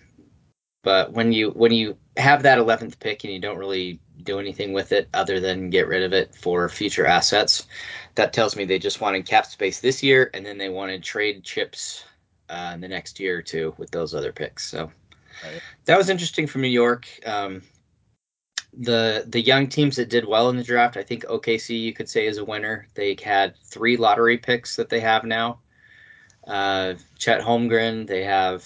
but 0.82 1.12
when 1.12 1.32
you 1.32 1.50
when 1.50 1.72
you 1.72 1.96
have 2.16 2.42
that 2.42 2.58
11th 2.58 2.98
pick 3.00 3.24
and 3.24 3.32
you 3.32 3.40
don't 3.40 3.58
really 3.58 4.00
do 4.22 4.38
anything 4.38 4.72
with 4.72 4.92
it 4.92 5.08
other 5.14 5.40
than 5.40 5.70
get 5.70 5.86
rid 5.86 6.02
of 6.02 6.12
it 6.12 6.34
for 6.34 6.68
future 6.68 7.06
assets, 7.06 7.66
that 8.14 8.32
tells 8.32 8.56
me 8.56 8.64
they 8.64 8.78
just 8.78 9.00
wanted 9.00 9.26
cap 9.26 9.46
space 9.46 9.80
this 9.80 10.02
year 10.02 10.30
and 10.34 10.44
then 10.44 10.58
they 10.58 10.68
wanted 10.68 11.02
trade 11.02 11.44
chips 11.44 12.04
uh, 12.48 12.72
in 12.74 12.80
the 12.80 12.88
next 12.88 13.20
year 13.20 13.38
or 13.38 13.42
two 13.42 13.74
with 13.78 13.90
those 13.90 14.14
other 14.14 14.32
picks. 14.32 14.68
So. 14.68 14.90
That 15.84 15.98
was 15.98 16.08
interesting 16.08 16.46
from 16.46 16.62
New 16.62 16.68
York. 16.68 17.08
Um, 17.26 17.62
the 18.72 19.24
the 19.26 19.40
young 19.40 19.66
teams 19.66 19.96
that 19.96 20.10
did 20.10 20.26
well 20.26 20.50
in 20.50 20.56
the 20.56 20.62
draft, 20.62 20.96
I 20.96 21.02
think 21.02 21.24
OKC 21.24 21.80
you 21.80 21.92
could 21.92 22.08
say 22.08 22.26
is 22.26 22.38
a 22.38 22.44
winner. 22.44 22.86
They 22.94 23.16
had 23.22 23.56
three 23.64 23.96
lottery 23.96 24.38
picks 24.38 24.76
that 24.76 24.88
they 24.88 25.00
have 25.00 25.24
now. 25.24 25.60
Uh, 26.46 26.94
Chet 27.18 27.42
Holmgren, 27.42 28.06
they 28.06 28.24
have 28.24 28.64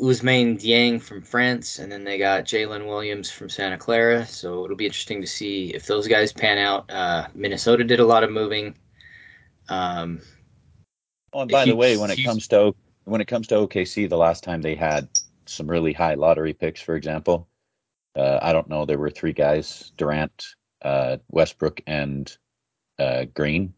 Ousmane 0.00 0.58
Dieng 0.58 1.00
from 1.00 1.22
France, 1.22 1.78
and 1.78 1.90
then 1.90 2.04
they 2.04 2.18
got 2.18 2.44
Jalen 2.44 2.86
Williams 2.86 3.30
from 3.30 3.48
Santa 3.48 3.78
Clara. 3.78 4.26
So 4.26 4.64
it'll 4.64 4.76
be 4.76 4.86
interesting 4.86 5.20
to 5.20 5.26
see 5.26 5.68
if 5.74 5.86
those 5.86 6.06
guys 6.06 6.32
pan 6.32 6.58
out. 6.58 6.90
Uh, 6.90 7.28
Minnesota 7.34 7.84
did 7.84 8.00
a 8.00 8.06
lot 8.06 8.24
of 8.24 8.30
moving. 8.30 8.74
Um, 9.68 10.20
oh, 11.32 11.42
and 11.42 11.50
by 11.50 11.64
the 11.64 11.76
way, 11.76 11.96
when 11.96 12.10
it 12.10 12.22
comes 12.24 12.48
to 12.48 12.74
when 13.04 13.20
it 13.20 13.26
comes 13.26 13.46
to 13.48 13.54
OKC, 13.54 14.08
the 14.08 14.16
last 14.16 14.44
time 14.44 14.62
they 14.62 14.74
had 14.74 15.08
some 15.52 15.66
really 15.66 15.92
high 15.92 16.14
lottery 16.14 16.52
picks, 16.52 16.80
for 16.80 16.96
example, 16.96 17.48
uh, 18.14 18.38
I 18.42 18.52
don't 18.52 18.68
know, 18.68 18.84
there 18.84 18.98
were 18.98 19.10
three 19.10 19.32
guys: 19.32 19.92
Durant, 19.96 20.54
uh, 20.82 21.18
Westbrook, 21.28 21.80
and 21.86 22.34
uh, 22.98 23.24
Green. 23.34 23.74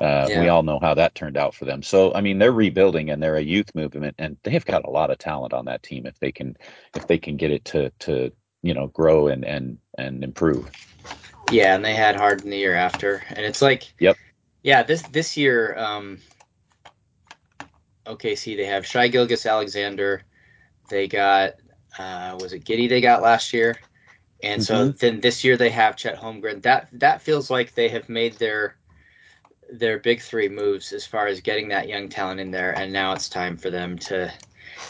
Uh, 0.00 0.26
yeah. 0.28 0.40
We 0.40 0.48
all 0.48 0.62
know 0.62 0.78
how 0.80 0.94
that 0.94 1.14
turned 1.14 1.36
out 1.36 1.54
for 1.54 1.64
them. 1.64 1.82
So, 1.82 2.12
I 2.12 2.20
mean, 2.20 2.38
they're 2.38 2.52
rebuilding 2.52 3.10
and 3.10 3.22
they're 3.22 3.36
a 3.36 3.42
youth 3.42 3.74
movement, 3.74 4.16
and 4.18 4.36
they've 4.42 4.64
got 4.64 4.84
a 4.84 4.90
lot 4.90 5.10
of 5.10 5.18
talent 5.18 5.52
on 5.52 5.64
that 5.66 5.82
team 5.82 6.06
if 6.06 6.18
they 6.18 6.32
can 6.32 6.56
if 6.94 7.06
they 7.06 7.18
can 7.18 7.36
get 7.36 7.50
it 7.50 7.64
to 7.66 7.90
to 8.00 8.32
you 8.62 8.74
know 8.74 8.88
grow 8.88 9.28
and 9.28 9.44
and 9.44 9.78
and 9.96 10.22
improve. 10.22 10.70
Yeah, 11.50 11.74
and 11.74 11.84
they 11.84 11.94
had 11.94 12.16
Harden 12.16 12.50
the 12.50 12.56
year 12.56 12.74
after, 12.74 13.22
and 13.30 13.38
it's 13.38 13.62
like, 13.62 13.94
yep, 13.98 14.16
yeah. 14.62 14.82
This 14.82 15.02
this 15.02 15.36
year, 15.36 15.76
um, 15.78 16.18
OKC 18.04 18.56
they 18.56 18.66
have 18.66 18.84
Shai 18.84 19.08
Gilgeous-Alexander. 19.08 20.22
They 20.88 21.08
got 21.08 21.54
uh, 21.98 22.36
was 22.40 22.52
it 22.52 22.64
Giddey 22.64 22.88
they 22.88 23.00
got 23.00 23.22
last 23.22 23.52
year, 23.52 23.76
and 24.42 24.60
mm-hmm. 24.60 24.88
so 24.88 24.88
then 24.88 25.20
this 25.20 25.44
year 25.44 25.56
they 25.56 25.70
have 25.70 25.96
Chet 25.96 26.16
Holmgren. 26.18 26.62
That 26.62 26.88
that 26.92 27.22
feels 27.22 27.50
like 27.50 27.74
they 27.74 27.88
have 27.88 28.08
made 28.08 28.34
their 28.34 28.76
their 29.70 29.98
big 29.98 30.20
three 30.20 30.48
moves 30.48 30.92
as 30.92 31.06
far 31.06 31.26
as 31.26 31.40
getting 31.40 31.68
that 31.68 31.88
young 31.88 32.08
talent 32.08 32.40
in 32.40 32.50
there, 32.50 32.72
and 32.78 32.92
now 32.92 33.12
it's 33.12 33.28
time 33.28 33.56
for 33.56 33.70
them 33.70 33.98
to 33.98 34.32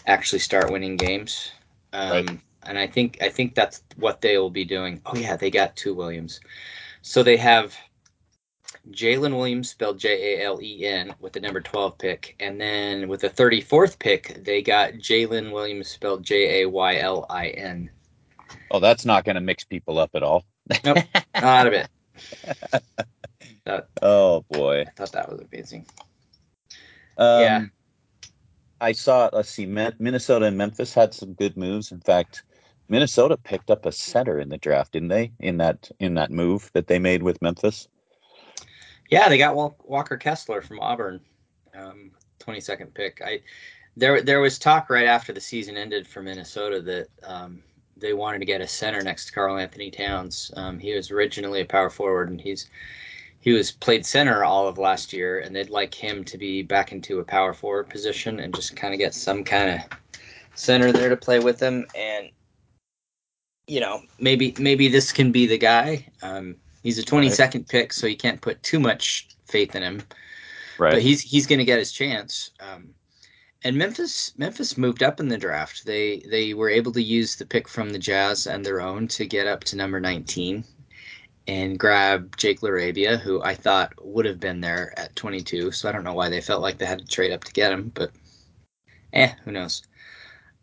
actually 0.06 0.38
start 0.38 0.70
winning 0.70 0.96
games. 0.96 1.52
Um, 1.92 2.10
right. 2.10 2.38
And 2.64 2.78
I 2.78 2.86
think 2.86 3.18
I 3.20 3.28
think 3.28 3.54
that's 3.54 3.82
what 3.96 4.20
they 4.20 4.38
will 4.38 4.50
be 4.50 4.64
doing. 4.64 5.00
Oh 5.06 5.16
yeah, 5.16 5.36
they 5.36 5.50
got 5.50 5.76
two 5.76 5.94
Williams, 5.94 6.40
so 7.02 7.22
they 7.22 7.36
have 7.36 7.76
Jalen 8.90 9.37
Williams 9.37 9.71
spelled 9.71 9.99
J 9.99 10.38
A 10.38 10.45
L 10.45 10.61
E 10.62 10.87
N 10.87 11.14
with 11.21 11.33
the 11.33 11.40
number 11.40 11.61
twelve 11.61 11.99
pick, 11.99 12.37
and 12.40 12.61
then 12.61 13.09
with 13.09 13.21
the 13.21 13.28
thirty 13.28 13.61
fourth 13.61 13.99
pick, 13.99 14.43
they 14.45 14.62
got 14.62 14.95
Jaylin 14.95 15.52
Williams 15.52 15.88
spelled 15.88 16.23
J 16.23 16.62
A 16.62 16.69
Y 16.69 16.99
L 16.99 17.26
I 17.28 17.49
N. 17.49 17.90
Oh, 18.71 18.81
that's 18.81 19.05
not 19.05 19.25
going 19.25 19.35
to 19.35 19.40
mix 19.40 19.64
people 19.64 19.99
up 19.99 20.11
at 20.14 20.23
all. 20.23 20.45
nope, 20.85 20.99
not 21.40 21.66
a 21.66 21.71
bit. 21.71 21.88
That, 23.64 23.88
oh 24.00 24.45
boy, 24.49 24.83
I 24.83 24.90
thought 24.90 25.11
that 25.11 25.28
was 25.28 25.40
amazing. 25.40 25.87
Um, 27.19 27.40
yeah, 27.40 27.64
I 28.81 28.93
saw. 28.93 29.28
Let's 29.33 29.50
see, 29.50 29.66
Minnesota 29.66 30.47
and 30.47 30.57
Memphis 30.57 30.95
had 30.95 31.12
some 31.12 31.33
good 31.33 31.57
moves. 31.57 31.90
In 31.90 32.00
fact, 32.00 32.45
Minnesota 32.88 33.37
picked 33.37 33.71
up 33.71 33.85
a 33.85 33.90
center 33.90 34.38
in 34.38 34.50
the 34.50 34.57
draft, 34.57 34.93
didn't 34.93 35.09
they? 35.09 35.33
In 35.40 35.57
that 35.57 35.90
in 35.99 36.14
that 36.14 36.31
move 36.31 36.71
that 36.75 36.87
they 36.87 37.00
made 37.00 37.25
with 37.25 37.43
Memphis. 37.43 37.88
Yeah, 39.10 39.28
they 39.28 39.38
got 39.38 39.54
Walker 39.54 40.16
Kessler 40.16 40.62
from 40.62 40.80
Auburn, 40.80 41.20
um, 41.75 42.10
22nd 42.40 42.92
pick. 42.94 43.20
I 43.25 43.40
there 43.96 44.20
there 44.20 44.40
was 44.40 44.58
talk 44.58 44.90
right 44.90 45.06
after 45.06 45.32
the 45.32 45.40
season 45.40 45.76
ended 45.76 46.06
for 46.06 46.22
Minnesota 46.22 46.80
that 46.82 47.08
um, 47.25 47.62
they 47.96 48.12
wanted 48.12 48.40
to 48.40 48.44
get 48.44 48.60
a 48.60 48.66
center 48.66 49.02
next 49.02 49.26
to 49.26 49.32
Karl-Anthony 49.32 49.90
Towns. 49.90 50.50
Um, 50.56 50.78
he 50.78 50.94
was 50.94 51.10
originally 51.10 51.62
a 51.62 51.66
power 51.66 51.90
forward, 51.90 52.28
and 52.30 52.40
he's 52.40 52.68
he 53.40 53.52
was 53.52 53.70
played 53.70 54.04
center 54.04 54.44
all 54.44 54.66
of 54.66 54.76
last 54.76 55.12
year, 55.12 55.40
and 55.40 55.54
they'd 55.54 55.70
like 55.70 55.94
him 55.94 56.25
to 56.25 56.36
be 56.36 56.62
back 56.62 56.92
into 56.92 57.20
a 57.20 57.25
power 57.25 57.54
forward 57.54 57.88
position 57.88 58.40
and 58.40 58.54
just 58.54 58.76
kind 58.76 58.92
of 58.92 58.98
get 58.98 59.14
some 59.14 59.44
kind 59.44 59.70
of 59.70 59.98
center 60.54 60.92
there 60.92 61.08
to 61.08 61.16
play 61.16 61.38
with 61.38 61.60
him. 61.60 61.86
And 61.94 62.30
you 63.66 63.80
know, 63.80 64.02
maybe 64.20 64.54
maybe 64.58 64.88
this 64.88 65.12
can 65.12 65.32
be 65.32 65.46
the 65.46 65.58
guy. 65.58 66.06
Um, 66.22 66.56
he's 66.87 67.00
a 67.00 67.02
22nd 67.02 67.55
right. 67.55 67.69
pick, 67.69 67.93
so 67.93 68.07
you 68.07 68.16
can't 68.16 68.40
put 68.40 68.62
too 68.62 68.78
much 68.78 69.28
faith 69.47 69.75
in 69.75 69.83
him. 69.83 70.02
Right. 70.78 70.93
But 70.93 71.02
he's 71.02 71.21
he's 71.21 71.47
going 71.47 71.59
to 71.59 71.64
get 71.64 71.81
his 71.81 71.90
chance. 71.90 72.52
Um, 72.61 72.90
and 73.64 73.76
Memphis 73.76 74.33
Memphis 74.38 74.78
moved 74.78 75.02
up 75.02 75.19
in 75.19 75.26
the 75.26 75.37
draft. 75.37 75.85
They 75.85 76.23
they 76.31 76.55
were 76.55 76.71
able 76.71 76.93
to 76.93 77.02
use 77.02 77.35
the 77.35 77.45
pick 77.45 77.66
from 77.66 77.90
the 77.90 77.99
Jazz 77.99 78.47
and 78.47 78.64
their 78.64 78.81
own 78.81 79.09
to 79.09 79.26
get 79.26 79.49
up 79.49 79.64
to 79.64 79.76
number 79.76 79.99
19 79.99 80.64
and 81.49 81.78
grab 81.78 82.37
Jake 82.37 82.61
LaRavia, 82.61 83.19
who 83.19 83.43
I 83.43 83.55
thought 83.55 83.93
would 84.00 84.25
have 84.25 84.38
been 84.38 84.61
there 84.61 84.95
at 84.97 85.16
22. 85.16 85.73
So 85.73 85.88
I 85.88 85.93
don't 85.93 86.05
know 86.05 86.14
why 86.14 86.28
they 86.28 86.40
felt 86.40 86.62
like 86.62 86.78
they 86.78 86.87
had 86.87 87.00
to 87.00 87.07
trade 87.07 87.33
up 87.33 87.43
to 87.45 87.52
get 87.52 87.73
him, 87.73 87.90
but 87.95 88.11
eh, 89.12 89.33
who 89.45 89.50
knows? 89.52 89.83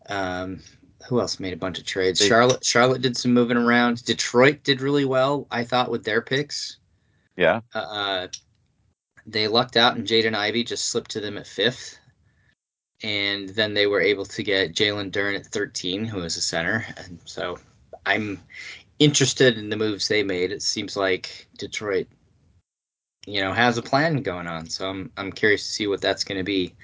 Um, 0.08 0.62
who 1.08 1.20
else 1.20 1.40
made 1.40 1.54
a 1.54 1.58
bunch 1.58 1.80
of 1.80 1.86
trades? 1.86 2.26
Charlotte 2.26 2.64
Charlotte 2.64 3.02
did 3.02 3.18
some 3.18 3.34
moving 3.34 3.58
around. 3.58 4.04
Detroit 4.06 4.64
did 4.64 4.82
really 4.82 5.06
well, 5.06 5.48
I 5.52 5.64
thought, 5.64 5.92
with 5.92 6.04
their 6.04 6.22
picks. 6.22 6.78
Yeah. 7.36 7.62
Uh, 7.74 7.80
uh 7.80 8.28
they 9.26 9.48
lucked 9.48 9.78
out, 9.78 9.96
and 9.96 10.08
Jaden 10.08 10.36
Ivey 10.36 10.64
just 10.64 10.90
slipped 10.90 11.12
to 11.12 11.22
them 11.22 11.38
at 11.38 11.48
fifth. 11.48 11.98
And 13.04 13.50
then 13.50 13.74
they 13.74 13.88
were 13.88 14.02
able 14.02 14.26
to 14.26 14.44
get 14.44 14.74
Jalen 14.74 15.12
Duren 15.12 15.36
at 15.36 15.46
13, 15.48 16.06
who 16.06 16.22
is 16.22 16.38
a 16.38 16.42
center. 16.42 16.86
And 16.98 17.20
so 17.26 17.58
I'm 18.06 18.42
interested 19.00 19.58
in 19.58 19.70
the 19.70 19.78
moves 19.78 20.08
they 20.08 20.24
made. 20.24 20.52
It 20.52 20.62
seems 20.62 20.96
like 20.96 21.48
Detroit, 21.58 22.08
you 23.26 23.42
know, 23.42 23.54
has 23.54 23.78
a 23.78 23.82
plan 23.82 24.22
going 24.22 24.48
on. 24.48 24.68
So 24.70 24.90
I'm 24.90 25.12
I'm 25.18 25.32
curious 25.32 25.64
to 25.64 25.74
see 25.74 25.88
what 25.88 26.02
that's 26.02 26.24
going 26.24 26.38
to 26.38 26.44
be. 26.44 26.76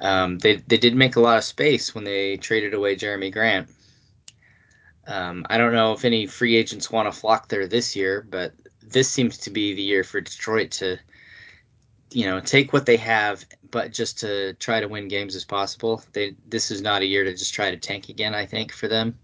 Um, 0.00 0.38
they 0.38 0.56
they 0.56 0.78
did 0.78 0.94
make 0.94 1.16
a 1.16 1.20
lot 1.20 1.38
of 1.38 1.44
space 1.44 1.94
when 1.94 2.04
they 2.04 2.36
traded 2.36 2.74
away 2.74 2.96
Jerami 2.96 3.32
Grant. 3.32 3.68
Um, 5.06 5.46
I 5.48 5.58
don't 5.58 5.72
know 5.72 5.92
if 5.92 6.04
any 6.04 6.26
free 6.26 6.56
agents 6.56 6.90
want 6.90 7.12
to 7.12 7.18
flock 7.18 7.48
there 7.48 7.66
this 7.66 7.96
year, 7.96 8.26
but 8.28 8.52
this 8.82 9.10
seems 9.10 9.38
to 9.38 9.50
be 9.50 9.74
the 9.74 9.82
year 9.82 10.04
for 10.04 10.20
Detroit 10.20 10.70
to, 10.72 10.98
you 12.10 12.26
know, 12.26 12.40
take 12.40 12.72
what 12.72 12.84
they 12.84 12.98
have, 12.98 13.44
but 13.70 13.92
just 13.92 14.18
to 14.20 14.52
try 14.54 14.80
to 14.80 14.88
win 14.88 15.08
games 15.08 15.34
as 15.34 15.44
possible. 15.44 16.02
They 16.12 16.36
this 16.48 16.70
is 16.70 16.82
not 16.82 17.02
a 17.02 17.06
year 17.06 17.24
to 17.24 17.32
just 17.32 17.54
try 17.54 17.70
to 17.70 17.76
tank 17.76 18.08
again. 18.08 18.34
I 18.34 18.46
think 18.46 18.72
for 18.72 18.88
them. 18.88 19.18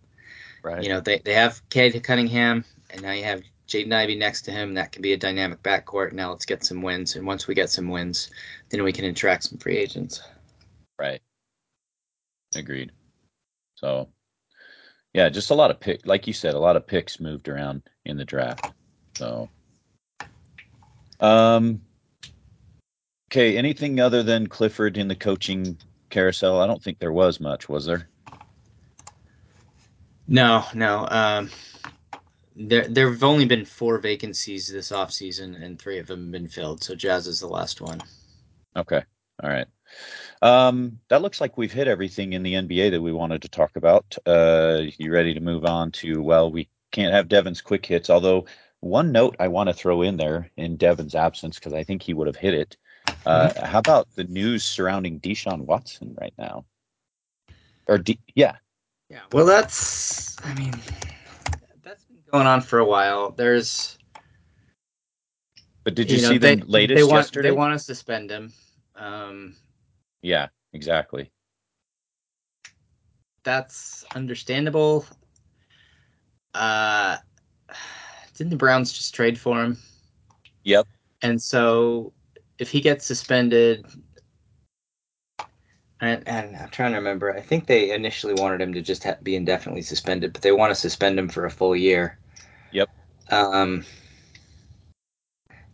Right. 0.63 0.83
You 0.83 0.89
know, 0.89 1.01
they, 1.01 1.19
they 1.19 1.35
have 1.35 1.61
Cade 1.69 2.03
Cunningham, 2.03 2.65
and 2.89 3.03
now 3.03 3.13
you 3.13 3.25
have 3.25 3.43
Jaden 3.69 3.93
Ivey 3.93 4.15
next 4.15 4.43
to 4.43 4.51
him. 4.51 4.75
That 4.75 4.93
can 4.93 5.03
be 5.03 5.13
a 5.13 5.17
dynamic 5.17 5.63
backcourt. 5.63 6.13
Now 6.13 6.31
let's 6.31 6.47
get 6.47 6.65
some 6.65 6.81
wins. 6.81 7.17
And 7.17 7.27
once 7.27 7.47
we 7.47 7.55
get 7.55 7.71
some 7.71 7.89
wins, 7.89 8.31
then 8.71 8.83
we 8.83 8.93
can 8.93 9.05
attract 9.05 9.45
some 9.45 9.59
free 9.59 9.77
agents. 9.77 10.23
Right. 10.99 11.21
Agreed. 12.55 12.93
So, 13.75 14.09
yeah, 15.13 15.29
just 15.29 15.51
a 15.51 15.55
lot 15.55 15.71
of 15.71 15.81
pick, 15.81 16.07
like 16.07 16.27
you 16.27 16.33
said, 16.33 16.55
a 16.55 16.59
lot 16.59 16.77
of 16.77 16.87
picks 16.87 17.21
moved 17.21 17.49
around 17.49 17.83
in 18.05 18.17
the 18.17 18.25
draft. 18.25 18.73
So, 19.17 19.49
um, 21.21 21.81
okay, 23.31 23.57
anything 23.57 24.01
other 24.01 24.23
than 24.23 24.47
Clifford 24.47 24.97
in 24.97 25.09
the 25.09 25.17
coaching 25.17 25.77
carousel? 26.11 26.61
I 26.61 26.67
don't 26.67 26.83
think 26.83 26.99
there 26.99 27.13
was 27.13 27.41
much, 27.41 27.69
was 27.69 27.87
there? 27.87 28.09
No, 30.27 30.65
no. 30.75 31.07
Um, 31.11 31.51
there 32.57 32.89
there 32.89 33.11
have 33.11 33.25
only 33.25 33.45
been 33.45 33.65
four 33.65 33.99
vacancies 33.99 34.69
this 34.69 34.91
offseason, 34.91 35.61
and 35.63 35.79
three 35.79 35.99
of 35.99 36.07
them 36.07 36.23
have 36.23 36.33
been 36.33 36.49
filled. 36.49 36.83
So 36.83 36.95
Jazz 36.95 37.27
is 37.27 37.41
the 37.41 37.49
last 37.49 37.81
one. 37.81 38.01
Okay. 38.77 39.03
All 39.43 39.51
right. 39.51 39.67
Um, 40.45 41.01
that 41.09 41.23
looks 41.23 41.41
like 41.41 41.57
we've 41.57 41.73
hit 41.73 41.89
everything 41.89 42.35
in 42.35 42.43
the 42.43 42.53
NBA 42.53 42.91
that 42.91 43.01
we 43.01 43.13
wanted 43.13 43.41
to 43.43 43.49
talk 43.49 43.77
about. 43.77 44.15
Uh, 44.27 44.83
you 44.99 45.11
ready 45.11 45.33
to 45.33 45.41
move 45.41 45.65
on 45.65 45.91
to? 45.93 46.21
Well, 46.21 46.53
we 46.53 46.69
can't 46.93 47.15
have 47.15 47.29
Devin's 47.29 47.63
quick 47.63 47.87
hits. 47.87 48.11
Although 48.11 48.45
one 48.81 49.11
note 49.11 49.37
I 49.41 49.49
want 49.49 49.71
to 49.71 49.73
throw 49.73 50.03
in 50.03 50.19
there 50.19 50.51
in 50.59 50.77
Devin's 50.77 51.15
absence 51.15 51.59
because 51.59 51.73
I 51.73 51.83
think 51.83 52.03
he 52.03 52.13
would 52.13 52.27
have 52.27 52.37
hit 52.37 52.53
it. 52.53 52.77
Uh, 53.25 53.49
mm-hmm. 53.49 53.65
How 53.65 53.79
about 53.79 54.07
the 54.17 54.25
news 54.25 54.63
surrounding 54.65 55.19
Deshaun 55.19 55.63
Watson 55.63 56.15
right 56.21 56.35
now? 56.37 56.67
Or 57.87 57.97
D- 57.97 58.21
yeah, 58.35 58.57
yeah, 59.09 59.21
well, 59.33 59.47
that's, 59.47 60.37
I 60.45 60.53
mean, 60.55 60.75
that's 61.83 62.05
been 62.05 62.19
going 62.31 62.47
on 62.47 62.61
for 62.61 62.81
a 62.81 62.85
while. 62.85 63.31
There's. 63.31 63.97
But 65.85 65.95
did 65.95 66.11
you, 66.11 66.17
you 66.17 66.23
know, 66.23 66.29
see 66.29 66.39
the 66.39 66.63
latest 66.67 66.99
they 66.99 67.05
want, 67.05 67.17
yesterday? 67.17 67.49
They 67.49 67.57
want 67.57 67.73
to 67.73 67.79
suspend 67.79 68.31
him. 68.31 68.53
Um, 68.95 69.57
yeah, 70.25 70.49
exactly. 70.73 71.31
that's 73.45 74.05
understandable. 74.15 75.07
Uh, 76.55 77.19
didn't 78.37 78.51
the 78.51 78.57
Browns 78.57 78.93
just 78.93 79.15
trade 79.15 79.39
for 79.39 79.63
him? 79.63 79.79
Yep. 80.65 80.89
And 81.23 81.41
so 81.41 82.13
if 82.59 82.71
he 82.71 82.81
gets 82.81 83.07
suspended, 83.07 83.87
and, 86.01 86.27
and 86.27 86.57
I'm 86.57 86.69
trying 86.71 86.93
to 86.93 86.99
remember, 86.99 87.35
I 87.35 87.41
think 87.41 87.67
they 87.67 87.93
initially 87.93 88.35
wanted 88.35 88.61
him 88.61 88.73
to 88.73 88.83
just 88.83 89.05
ha- 89.05 89.17
be 89.23 89.37
indefinitely 89.37 89.83
suspended, 89.83 90.33
but 90.33 90.43
they 90.43 90.53
want 90.53 90.71
to 90.71 90.75
suspend 90.75 91.19
him 91.19 91.29
for 91.29 91.45
a 91.45 91.51
full 91.51 91.77
year. 91.77 92.19
Yep. 92.73 92.91
Um, 93.31 93.85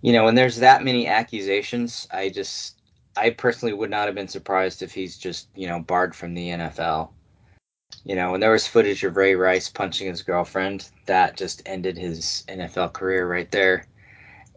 you 0.02 0.12
know, 0.12 0.24
when 0.24 0.34
there's 0.34 0.56
that 0.56 0.84
many 0.84 1.06
accusations, 1.06 2.06
I 2.10 2.28
just, 2.28 2.79
I 3.16 3.30
personally 3.30 3.74
would 3.74 3.90
not 3.90 4.06
have 4.06 4.14
been 4.14 4.28
surprised 4.28 4.82
if 4.82 4.92
he's 4.92 5.18
just, 5.18 5.48
you 5.54 5.66
know, 5.66 5.80
barred 5.80 6.14
from 6.14 6.34
the 6.34 6.48
NFL. 6.48 7.10
You 8.04 8.14
know, 8.14 8.30
when 8.32 8.40
there 8.40 8.52
was 8.52 8.66
footage 8.66 9.02
of 9.04 9.16
Ray 9.16 9.34
Rice 9.34 9.68
punching 9.68 10.08
his 10.08 10.22
girlfriend, 10.22 10.88
that 11.06 11.36
just 11.36 11.62
ended 11.66 11.98
his 11.98 12.44
NFL 12.48 12.92
career 12.92 13.28
right 13.28 13.50
there. 13.50 13.86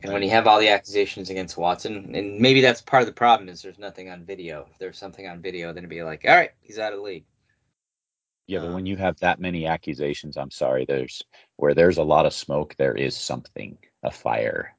And 0.03 0.13
when 0.13 0.21
you 0.21 0.29
have 0.31 0.47
all 0.47 0.59
the 0.59 0.69
accusations 0.69 1.29
against 1.29 1.57
Watson, 1.57 2.13
and 2.15 2.39
maybe 2.39 2.61
that's 2.61 2.81
part 2.81 3.01
of 3.01 3.07
the 3.07 3.13
problem 3.13 3.49
is 3.49 3.61
there's 3.61 3.79
nothing 3.79 4.09
on 4.09 4.25
video. 4.25 4.67
If 4.71 4.77
there's 4.77 4.97
something 4.97 5.27
on 5.27 5.41
video, 5.41 5.69
then 5.69 5.79
it'd 5.79 5.89
be 5.89 6.03
like, 6.03 6.25
all 6.27 6.35
right, 6.35 6.51
he's 6.61 6.77
out 6.77 6.93
of 6.93 6.99
the 6.99 7.05
league. 7.05 7.25
Yeah, 8.47 8.59
but 8.59 8.67
Um, 8.67 8.73
when 8.73 8.85
you 8.85 8.97
have 8.97 9.17
that 9.19 9.39
many 9.39 9.65
accusations, 9.65 10.37
I'm 10.37 10.51
sorry, 10.51 10.85
there's 10.85 11.23
where 11.55 11.73
there's 11.73 11.97
a 11.97 12.03
lot 12.03 12.25
of 12.25 12.33
smoke, 12.33 12.75
there 12.77 12.95
is 12.95 13.15
something, 13.15 13.77
a 14.03 14.11
fire. 14.11 14.75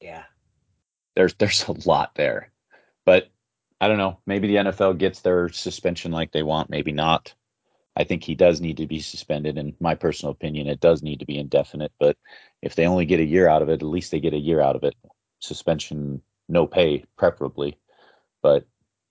Yeah. 0.00 0.24
There's 1.16 1.34
there's 1.34 1.64
a 1.68 1.72
lot 1.88 2.14
there. 2.14 2.51
But 3.04 3.30
I 3.80 3.88
don't 3.88 3.98
know, 3.98 4.18
maybe 4.26 4.48
the 4.48 4.56
NFL 4.56 4.98
gets 4.98 5.20
their 5.20 5.48
suspension 5.48 6.12
like 6.12 6.32
they 6.32 6.42
want, 6.42 6.70
maybe 6.70 6.92
not. 6.92 7.34
I 7.96 8.04
think 8.04 8.24
he 8.24 8.34
does 8.34 8.60
need 8.60 8.78
to 8.78 8.86
be 8.86 9.00
suspended. 9.00 9.58
In 9.58 9.74
my 9.80 9.94
personal 9.94 10.32
opinion, 10.32 10.66
it 10.68 10.80
does 10.80 11.02
need 11.02 11.18
to 11.18 11.26
be 11.26 11.38
indefinite. 11.38 11.92
But 12.00 12.16
if 12.62 12.74
they 12.74 12.86
only 12.86 13.04
get 13.04 13.20
a 13.20 13.24
year 13.24 13.48
out 13.48 13.60
of 13.60 13.68
it, 13.68 13.74
at 13.74 13.82
least 13.82 14.10
they 14.10 14.20
get 14.20 14.32
a 14.32 14.38
year 14.38 14.60
out 14.60 14.76
of 14.76 14.84
it. 14.84 14.94
Suspension, 15.40 16.22
no 16.48 16.66
pay, 16.66 17.04
preferably. 17.18 17.76
But 18.40 18.66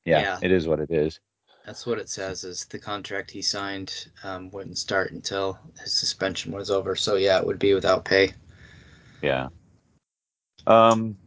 yeah, 0.06 0.22
Yeah. 0.22 0.40
it 0.42 0.52
is 0.52 0.68
what 0.68 0.80
it 0.80 0.90
is. 0.90 1.20
That's 1.66 1.86
what 1.86 2.00
it 2.00 2.10
says. 2.10 2.44
Is 2.44 2.66
the 2.66 2.80
contract 2.80 3.30
he 3.30 3.42
signed 3.44 4.08
um, 4.24 4.50
wouldn't 4.50 4.80
start 4.80 5.12
until 5.12 5.60
his 5.80 5.94
suspension 5.94 6.52
was 6.52 6.72
over. 6.72 6.96
So 6.96 7.18
yeah, 7.18 7.38
it 7.40 7.46
would 7.46 7.60
be 7.60 7.76
without 7.76 8.04
pay. 8.04 8.34
Yeah. 9.22 9.50
Um. 10.66 11.18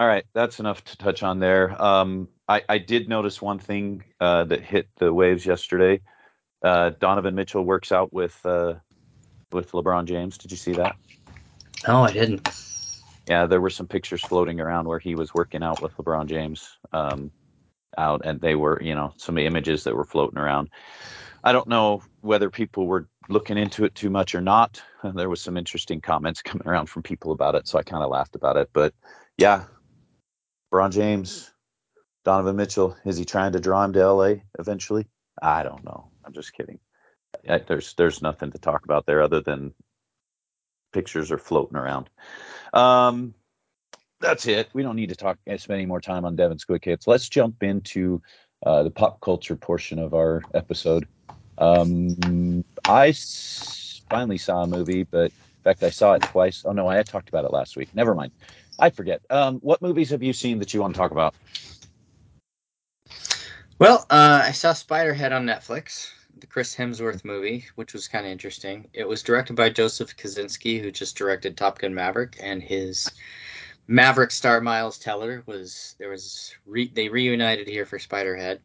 All 0.00 0.06
right, 0.06 0.24
that's 0.32 0.60
enough 0.60 0.82
to 0.84 0.96
touch 0.96 1.22
on 1.22 1.40
there. 1.40 1.80
Um, 1.80 2.28
I, 2.48 2.62
I 2.70 2.78
did 2.78 3.06
notice 3.06 3.42
one 3.42 3.58
thing 3.58 4.02
uh, 4.18 4.44
that 4.44 4.62
hit 4.62 4.88
the 4.96 5.12
waves 5.12 5.44
yesterday. 5.44 6.00
Uh, 6.64 6.92
Donovan 6.98 7.34
Mitchell 7.34 7.62
works 7.62 7.92
out 7.92 8.10
with 8.10 8.34
uh, 8.46 8.76
with 9.52 9.72
LeBron 9.72 10.06
James. 10.06 10.38
Did 10.38 10.52
you 10.52 10.56
see 10.56 10.72
that? 10.72 10.96
No, 11.86 12.02
I 12.02 12.12
didn't. 12.12 12.48
Yeah, 13.28 13.44
there 13.44 13.60
were 13.60 13.68
some 13.68 13.86
pictures 13.86 14.22
floating 14.22 14.58
around 14.58 14.88
where 14.88 14.98
he 14.98 15.14
was 15.14 15.34
working 15.34 15.62
out 15.62 15.82
with 15.82 15.94
LeBron 15.98 16.28
James 16.28 16.78
um, 16.94 17.30
out, 17.98 18.22
and 18.24 18.40
they 18.40 18.54
were, 18.54 18.80
you 18.82 18.94
know, 18.94 19.12
some 19.18 19.36
images 19.36 19.84
that 19.84 19.94
were 19.94 20.06
floating 20.06 20.38
around. 20.38 20.70
I 21.44 21.52
don't 21.52 21.68
know 21.68 22.02
whether 22.22 22.48
people 22.48 22.86
were 22.86 23.06
looking 23.28 23.58
into 23.58 23.84
it 23.84 23.94
too 23.94 24.08
much 24.08 24.34
or 24.34 24.40
not. 24.40 24.82
There 25.14 25.28
was 25.28 25.42
some 25.42 25.58
interesting 25.58 26.00
comments 26.00 26.40
coming 26.44 26.66
around 26.66 26.86
from 26.86 27.02
people 27.02 27.32
about 27.32 27.54
it, 27.54 27.68
so 27.68 27.78
I 27.78 27.82
kind 27.82 28.02
of 28.02 28.08
laughed 28.08 28.34
about 28.34 28.56
it. 28.56 28.70
But 28.72 28.94
yeah, 29.36 29.64
LeBron 30.72 30.92
James, 30.92 31.50
Donovan 32.24 32.56
Mitchell, 32.56 32.96
is 33.04 33.16
he 33.16 33.24
trying 33.24 33.52
to 33.52 33.60
draw 33.60 33.84
him 33.84 33.92
to 33.94 34.06
LA 34.12 34.34
eventually? 34.58 35.06
I 35.42 35.62
don't 35.62 35.84
know. 35.84 36.10
I'm 36.24 36.32
just 36.32 36.52
kidding. 36.52 36.78
I, 37.48 37.58
there's 37.58 37.94
there's 37.94 38.22
nothing 38.22 38.50
to 38.52 38.58
talk 38.58 38.84
about 38.84 39.06
there 39.06 39.22
other 39.22 39.40
than 39.40 39.72
pictures 40.92 41.30
are 41.30 41.38
floating 41.38 41.76
around. 41.76 42.10
Um, 42.72 43.34
that's 44.20 44.46
it. 44.46 44.68
We 44.72 44.82
don't 44.82 44.96
need 44.96 45.08
to 45.08 45.16
talk 45.16 45.38
spend 45.56 45.78
any 45.78 45.86
more 45.86 46.00
time 46.00 46.24
on 46.24 46.36
Devin's 46.36 46.64
quick 46.64 46.84
hits. 46.84 47.06
Let's 47.06 47.28
jump 47.28 47.62
into 47.62 48.20
uh, 48.64 48.82
the 48.82 48.90
pop 48.90 49.20
culture 49.20 49.56
portion 49.56 49.98
of 49.98 50.14
our 50.14 50.42
episode. 50.54 51.06
Um, 51.58 52.64
I 52.86 53.08
s- 53.08 54.02
finally 54.10 54.38
saw 54.38 54.62
a 54.62 54.66
movie, 54.66 55.04
but 55.04 55.26
in 55.30 55.62
fact, 55.64 55.82
I 55.82 55.90
saw 55.90 56.14
it 56.14 56.22
twice. 56.22 56.64
Oh 56.64 56.72
no, 56.72 56.88
I 56.88 56.96
had 56.96 57.06
talked 57.06 57.28
about 57.28 57.44
it 57.44 57.52
last 57.52 57.76
week. 57.76 57.94
Never 57.94 58.14
mind. 58.14 58.32
I 58.80 58.90
forget. 58.90 59.20
Um, 59.30 59.58
what 59.60 59.82
movies 59.82 60.10
have 60.10 60.22
you 60.22 60.32
seen 60.32 60.58
that 60.58 60.74
you 60.74 60.80
want 60.80 60.94
to 60.94 60.98
talk 60.98 61.10
about? 61.10 61.34
Well, 63.78 64.06
uh, 64.10 64.42
I 64.44 64.52
saw 64.52 64.72
Spiderhead 64.72 65.32
on 65.32 65.46
Netflix, 65.46 66.10
the 66.38 66.46
Chris 66.46 66.74
Hemsworth 66.74 67.24
movie, 67.24 67.66
which 67.76 67.92
was 67.92 68.08
kind 68.08 68.26
of 68.26 68.32
interesting. 68.32 68.88
It 68.92 69.08
was 69.08 69.22
directed 69.22 69.56
by 69.56 69.70
Joseph 69.70 70.16
Kosinski, 70.16 70.80
who 70.80 70.90
just 70.90 71.16
directed 71.16 71.56
Top 71.56 71.78
Gun 71.78 71.94
Maverick, 71.94 72.36
and 72.42 72.62
his 72.62 73.10
Maverick 73.86 74.30
star 74.30 74.60
Miles 74.60 74.98
Teller 74.98 75.42
was 75.46 75.96
there 75.98 76.10
was 76.10 76.54
re, 76.66 76.90
they 76.94 77.08
reunited 77.08 77.66
here 77.68 77.86
for 77.86 77.98
Spiderhead. 77.98 78.58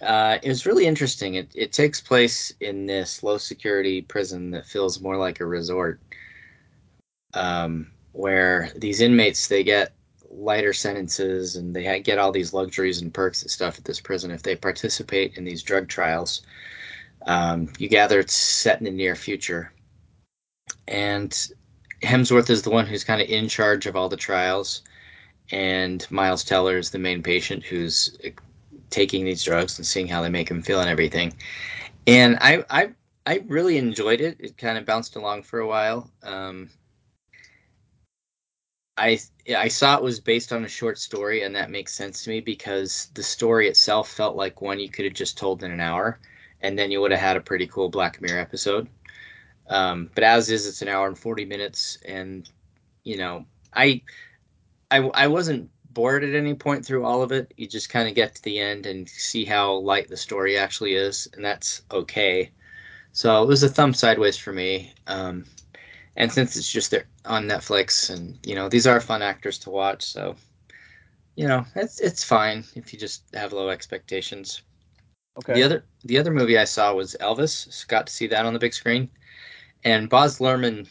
Uh, 0.00 0.38
it 0.42 0.48
was 0.48 0.66
really 0.66 0.86
interesting. 0.86 1.34
It 1.34 1.50
it 1.54 1.72
takes 1.72 2.00
place 2.00 2.52
in 2.60 2.86
this 2.86 3.22
low 3.22 3.38
security 3.38 4.02
prison 4.02 4.50
that 4.50 4.66
feels 4.66 5.00
more 5.00 5.16
like 5.16 5.40
a 5.40 5.46
resort, 5.46 6.00
um, 7.34 7.90
where 8.12 8.70
these 8.76 9.00
inmates 9.00 9.48
they 9.48 9.62
get 9.62 9.92
lighter 10.30 10.72
sentences 10.72 11.56
and 11.56 11.74
they 11.74 12.00
get 12.00 12.18
all 12.18 12.32
these 12.32 12.54
luxuries 12.54 13.02
and 13.02 13.12
perks 13.12 13.42
and 13.42 13.50
stuff 13.50 13.78
at 13.78 13.84
this 13.84 14.00
prison 14.00 14.30
if 14.30 14.42
they 14.42 14.56
participate 14.56 15.36
in 15.36 15.44
these 15.44 15.62
drug 15.62 15.88
trials. 15.88 16.42
Um, 17.26 17.70
you 17.78 17.88
gather 17.88 18.20
it's 18.20 18.34
set 18.34 18.78
in 18.78 18.84
the 18.84 18.90
near 18.90 19.14
future, 19.14 19.72
and 20.88 21.30
Hemsworth 22.02 22.48
is 22.48 22.62
the 22.62 22.70
one 22.70 22.86
who's 22.86 23.04
kind 23.04 23.20
of 23.20 23.28
in 23.28 23.48
charge 23.48 23.86
of 23.86 23.94
all 23.94 24.08
the 24.08 24.16
trials, 24.16 24.82
and 25.50 26.06
Miles 26.10 26.44
Teller 26.44 26.78
is 26.78 26.90
the 26.90 26.98
main 26.98 27.22
patient 27.22 27.62
who's 27.64 28.16
taking 28.88 29.24
these 29.24 29.44
drugs 29.44 29.78
and 29.78 29.86
seeing 29.86 30.08
how 30.08 30.22
they 30.22 30.30
make 30.30 30.50
him 30.50 30.62
feel 30.62 30.80
and 30.80 30.88
everything. 30.88 31.34
And 32.06 32.38
I 32.40 32.64
I 32.70 32.90
I 33.26 33.44
really 33.46 33.76
enjoyed 33.76 34.20
it. 34.20 34.36
It 34.40 34.56
kind 34.56 34.78
of 34.78 34.86
bounced 34.86 35.16
along 35.16 35.42
for 35.42 35.60
a 35.60 35.66
while. 35.66 36.10
Um, 36.22 36.70
I 39.00 39.18
I 39.56 39.68
saw 39.68 39.96
it 39.96 40.02
was 40.02 40.20
based 40.20 40.52
on 40.52 40.64
a 40.64 40.68
short 40.68 40.98
story, 40.98 41.42
and 41.42 41.56
that 41.56 41.70
makes 41.70 41.94
sense 41.94 42.22
to 42.24 42.30
me 42.30 42.40
because 42.40 43.10
the 43.14 43.22
story 43.22 43.66
itself 43.68 44.10
felt 44.10 44.36
like 44.36 44.60
one 44.60 44.78
you 44.78 44.90
could 44.90 45.06
have 45.06 45.14
just 45.14 45.38
told 45.38 45.62
in 45.62 45.72
an 45.72 45.80
hour, 45.80 46.20
and 46.60 46.78
then 46.78 46.90
you 46.90 47.00
would 47.00 47.10
have 47.10 47.20
had 47.20 47.36
a 47.36 47.40
pretty 47.40 47.66
cool 47.66 47.88
Black 47.88 48.20
Mirror 48.20 48.40
episode. 48.40 48.88
Um, 49.68 50.10
but 50.14 50.24
as 50.24 50.50
is, 50.50 50.66
it's 50.66 50.82
an 50.82 50.88
hour 50.88 51.08
and 51.08 51.18
forty 51.18 51.46
minutes, 51.46 51.98
and 52.04 52.48
you 53.02 53.16
know, 53.16 53.46
I 53.72 54.02
I 54.90 54.98
I 54.98 55.26
wasn't 55.28 55.70
bored 55.92 56.22
at 56.22 56.34
any 56.34 56.54
point 56.54 56.84
through 56.84 57.04
all 57.04 57.22
of 57.22 57.32
it. 57.32 57.52
You 57.56 57.66
just 57.66 57.88
kind 57.88 58.08
of 58.08 58.14
get 58.14 58.34
to 58.34 58.42
the 58.42 58.60
end 58.60 58.86
and 58.86 59.08
see 59.08 59.44
how 59.46 59.76
light 59.76 60.08
the 60.08 60.16
story 60.16 60.58
actually 60.58 60.94
is, 60.94 61.26
and 61.34 61.44
that's 61.44 61.82
okay. 61.90 62.50
So 63.12 63.42
it 63.42 63.46
was 63.46 63.62
a 63.62 63.68
thumb 63.68 63.94
sideways 63.94 64.36
for 64.36 64.52
me. 64.52 64.92
Um, 65.06 65.46
and 66.16 66.32
since 66.32 66.56
it's 66.56 66.70
just 66.70 66.90
there 66.90 67.06
on 67.24 67.46
Netflix, 67.46 68.10
and 68.10 68.38
you 68.44 68.54
know 68.54 68.68
these 68.68 68.86
are 68.86 69.00
fun 69.00 69.22
actors 69.22 69.58
to 69.60 69.70
watch, 69.70 70.02
so 70.02 70.36
you 71.36 71.46
know 71.46 71.64
it's 71.76 72.00
it's 72.00 72.24
fine 72.24 72.64
if 72.74 72.92
you 72.92 72.98
just 72.98 73.24
have 73.34 73.52
low 73.52 73.68
expectations. 73.68 74.62
Okay. 75.38 75.54
The 75.54 75.62
other 75.62 75.84
the 76.04 76.18
other 76.18 76.32
movie 76.32 76.58
I 76.58 76.64
saw 76.64 76.92
was 76.94 77.16
Elvis. 77.20 77.86
Got 77.88 78.06
to 78.06 78.12
see 78.12 78.26
that 78.28 78.44
on 78.44 78.52
the 78.52 78.58
big 78.58 78.74
screen, 78.74 79.08
and 79.84 80.08
Baz 80.08 80.38
Luhrmann. 80.38 80.88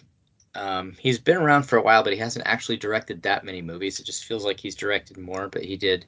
Um, 0.56 0.96
he's 1.00 1.20
been 1.20 1.38
around 1.38 1.64
for 1.64 1.78
a 1.78 1.82
while, 1.82 2.04
but 2.04 2.12
he 2.12 2.18
hasn't 2.18 2.48
actually 2.48 2.78
directed 2.78 3.22
that 3.22 3.46
many 3.46 3.62
movies. 3.62 4.00
It 4.00 4.06
just 4.06 4.26
feels 4.26 4.44
like 4.44 4.60
he's 4.60 4.74
directed 4.74 5.16
more. 5.18 5.48
But 5.48 5.64
he 5.64 5.78
did 5.78 6.08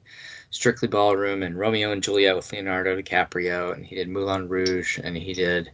Strictly 0.50 0.88
Ballroom 0.88 1.44
and 1.44 1.56
Romeo 1.56 1.92
and 1.92 2.02
Juliet 2.02 2.34
with 2.34 2.52
Leonardo 2.52 3.00
DiCaprio, 3.00 3.72
and 3.72 3.86
he 3.86 3.94
did 3.94 4.08
Moulin 4.08 4.48
Rouge, 4.48 4.98
and 4.98 5.16
he 5.16 5.32
did 5.32 5.70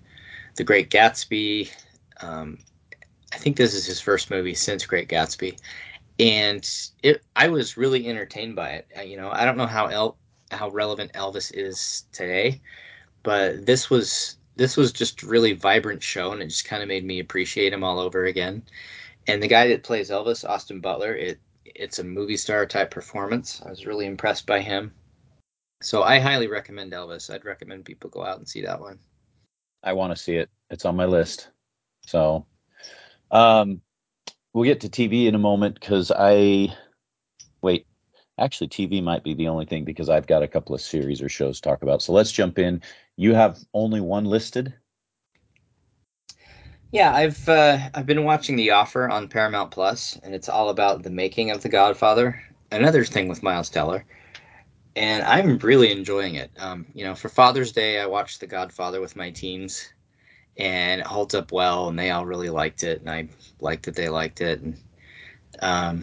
The 0.56 0.64
Great 0.64 0.90
Gatsby. 0.90 1.70
Um, 2.20 2.58
I 3.32 3.36
think 3.36 3.56
this 3.56 3.74
is 3.74 3.86
his 3.86 4.00
first 4.00 4.30
movie 4.30 4.54
since 4.54 4.86
Great 4.86 5.08
Gatsby, 5.08 5.58
and 6.18 6.68
it 7.02 7.22
I 7.36 7.48
was 7.48 7.76
really 7.76 8.08
entertained 8.08 8.56
by 8.56 8.70
it. 8.70 9.06
You 9.06 9.16
know, 9.16 9.30
I 9.30 9.44
don't 9.44 9.56
know 9.56 9.66
how 9.66 9.86
El, 9.86 10.16
how 10.50 10.70
relevant 10.70 11.12
Elvis 11.12 11.52
is 11.54 12.04
today, 12.12 12.60
but 13.22 13.66
this 13.66 13.90
was 13.90 14.38
this 14.56 14.76
was 14.76 14.92
just 14.92 15.22
really 15.22 15.52
vibrant 15.52 16.02
show, 16.02 16.32
and 16.32 16.42
it 16.42 16.48
just 16.48 16.64
kind 16.64 16.82
of 16.82 16.88
made 16.88 17.04
me 17.04 17.20
appreciate 17.20 17.72
him 17.72 17.84
all 17.84 17.98
over 17.98 18.24
again. 18.24 18.62
And 19.26 19.42
the 19.42 19.48
guy 19.48 19.68
that 19.68 19.84
plays 19.84 20.10
Elvis, 20.10 20.48
Austin 20.48 20.80
Butler, 20.80 21.14
it 21.14 21.38
it's 21.64 21.98
a 21.98 22.04
movie 22.04 22.36
star 22.36 22.66
type 22.66 22.90
performance. 22.90 23.62
I 23.64 23.70
was 23.70 23.86
really 23.86 24.06
impressed 24.06 24.46
by 24.46 24.60
him. 24.60 24.92
So 25.80 26.02
I 26.02 26.18
highly 26.18 26.48
recommend 26.48 26.92
Elvis. 26.92 27.32
I'd 27.32 27.44
recommend 27.44 27.84
people 27.84 28.10
go 28.10 28.24
out 28.24 28.38
and 28.38 28.48
see 28.48 28.62
that 28.62 28.80
one. 28.80 28.98
I 29.84 29.92
want 29.92 30.16
to 30.16 30.20
see 30.20 30.36
it. 30.36 30.50
It's 30.70 30.84
on 30.84 30.96
my 30.96 31.04
list. 31.04 31.50
So, 32.04 32.46
um, 33.30 33.80
we'll 34.52 34.64
get 34.64 34.80
to 34.80 34.88
TV 34.88 35.26
in 35.26 35.34
a 35.34 35.38
moment 35.38 35.78
because 35.80 36.10
I 36.10 36.74
wait. 37.62 37.86
Actually, 38.38 38.68
TV 38.68 39.02
might 39.02 39.24
be 39.24 39.34
the 39.34 39.48
only 39.48 39.66
thing 39.66 39.84
because 39.84 40.08
I've 40.08 40.28
got 40.28 40.44
a 40.44 40.48
couple 40.48 40.72
of 40.74 40.80
series 40.80 41.20
or 41.20 41.28
shows 41.28 41.56
to 41.56 41.68
talk 41.68 41.82
about. 41.82 42.02
So 42.02 42.12
let's 42.12 42.30
jump 42.30 42.58
in. 42.58 42.80
You 43.16 43.34
have 43.34 43.58
only 43.74 44.00
one 44.00 44.24
listed. 44.26 44.72
Yeah, 46.90 47.12
I've 47.14 47.48
uh, 47.48 47.78
I've 47.94 48.06
been 48.06 48.24
watching 48.24 48.56
The 48.56 48.70
Offer 48.70 49.10
on 49.10 49.28
Paramount 49.28 49.70
Plus, 49.70 50.18
and 50.22 50.34
it's 50.34 50.48
all 50.48 50.70
about 50.70 51.02
the 51.02 51.10
making 51.10 51.50
of 51.50 51.62
The 51.62 51.68
Godfather. 51.68 52.42
Another 52.70 53.04
thing 53.04 53.28
with 53.28 53.42
Miles 53.42 53.68
Teller, 53.68 54.04
and 54.96 55.22
I'm 55.24 55.58
really 55.58 55.92
enjoying 55.92 56.36
it. 56.36 56.50
Um, 56.58 56.86
you 56.94 57.04
know, 57.04 57.14
for 57.14 57.28
Father's 57.28 57.72
Day, 57.72 58.00
I 58.00 58.06
watched 58.06 58.40
The 58.40 58.46
Godfather 58.46 59.00
with 59.02 59.16
my 59.16 59.30
teens, 59.30 59.92
and 60.58 61.00
it 61.00 61.06
holds 61.06 61.34
up 61.34 61.52
well, 61.52 61.88
and 61.88 61.98
they 61.98 62.10
all 62.10 62.26
really 62.26 62.50
liked 62.50 62.82
it, 62.82 63.00
and 63.00 63.10
I 63.10 63.28
liked 63.60 63.84
that 63.84 63.94
they 63.94 64.08
liked 64.08 64.40
it. 64.40 64.60
And 64.60 64.76
um, 65.60 66.02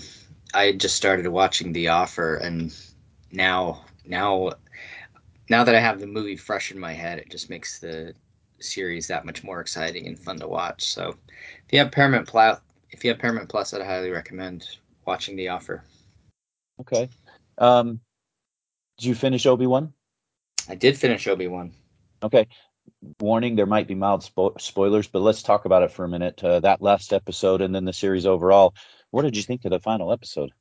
I 0.53 0.71
just 0.71 0.95
started 0.95 1.27
watching 1.27 1.73
The 1.73 1.89
Offer, 1.89 2.37
and 2.37 2.75
now 3.31 3.85
now 4.05 4.53
now 5.49 5.63
that 5.63 5.75
I 5.75 5.79
have 5.79 5.99
the 5.99 6.07
movie 6.07 6.37
fresh 6.37 6.71
in 6.71 6.79
my 6.79 6.93
head, 6.93 7.19
it 7.19 7.29
just 7.29 7.49
makes 7.49 7.79
the 7.79 8.13
series 8.59 9.07
that 9.07 9.25
much 9.25 9.43
more 9.43 9.59
exciting 9.59 10.07
and 10.07 10.17
fun 10.17 10.39
to 10.39 10.47
watch. 10.47 10.85
So 10.85 11.15
if 11.37 11.73
you 11.73 11.79
have 11.79 11.91
Paramount 11.91 12.27
Plus, 12.27 12.59
if 12.91 13.03
you 13.03 13.11
have 13.11 13.19
Paramount 13.19 13.49
Plus, 13.49 13.73
I'd 13.73 13.81
highly 13.81 14.09
recommend 14.09 14.77
watching 15.05 15.35
The 15.35 15.49
Offer. 15.49 15.83
Okay. 16.79 17.09
Um, 17.57 17.99
did 18.97 19.05
you 19.05 19.15
finish 19.15 19.45
Obi 19.45 19.67
Wan? 19.67 19.93
I 20.69 20.75
did 20.75 20.97
finish 20.97 21.27
Obi 21.27 21.47
Wan. 21.47 21.73
Okay. 22.23 22.47
Warning: 23.19 23.55
there 23.55 23.65
might 23.65 23.87
be 23.87 23.95
mild 23.95 24.21
spo- 24.21 24.59
spoilers, 24.59 25.07
but 25.07 25.21
let's 25.21 25.41
talk 25.43 25.65
about 25.65 25.83
it 25.83 25.91
for 25.91 26.03
a 26.03 26.09
minute. 26.09 26.43
Uh, 26.43 26.59
that 26.59 26.81
last 26.81 27.13
episode, 27.13 27.61
and 27.61 27.73
then 27.73 27.85
the 27.85 27.93
series 27.93 28.25
overall. 28.25 28.75
What 29.11 29.21
did 29.23 29.37
you 29.37 29.43
think 29.43 29.63
of 29.65 29.71
the 29.71 29.79
final 29.79 30.11
episode? 30.11 30.51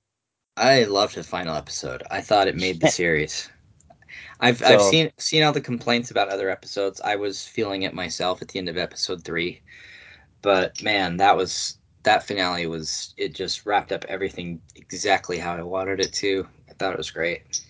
I 0.56 0.82
loved 0.84 1.14
the 1.14 1.22
final 1.22 1.54
episode. 1.54 2.02
I 2.10 2.20
thought 2.20 2.48
it 2.48 2.56
made 2.56 2.80
the 2.80 2.88
series. 3.00 3.48
I've 4.40 4.58
So- 4.58 4.66
I've 4.66 4.82
seen 4.82 5.12
seen 5.18 5.42
all 5.42 5.52
the 5.52 5.60
complaints 5.60 6.10
about 6.10 6.28
other 6.28 6.50
episodes. 6.50 7.00
I 7.00 7.16
was 7.16 7.46
feeling 7.46 7.82
it 7.82 7.94
myself 7.94 8.42
at 8.42 8.48
the 8.48 8.58
end 8.58 8.68
of 8.68 8.76
episode 8.78 9.24
three, 9.24 9.62
but 10.42 10.82
man, 10.82 11.18
that 11.18 11.36
was 11.36 11.78
that 12.04 12.24
finale 12.26 12.66
was 12.66 13.14
it 13.18 13.34
just 13.34 13.66
wrapped 13.66 13.92
up 13.92 14.04
everything 14.06 14.62
exactly 14.76 15.38
how 15.38 15.54
I 15.56 15.62
wanted 15.62 16.00
it 16.00 16.12
to. 16.14 16.48
I 16.70 16.74
thought 16.74 16.92
it 16.94 16.98
was 16.98 17.10
great. 17.10 17.62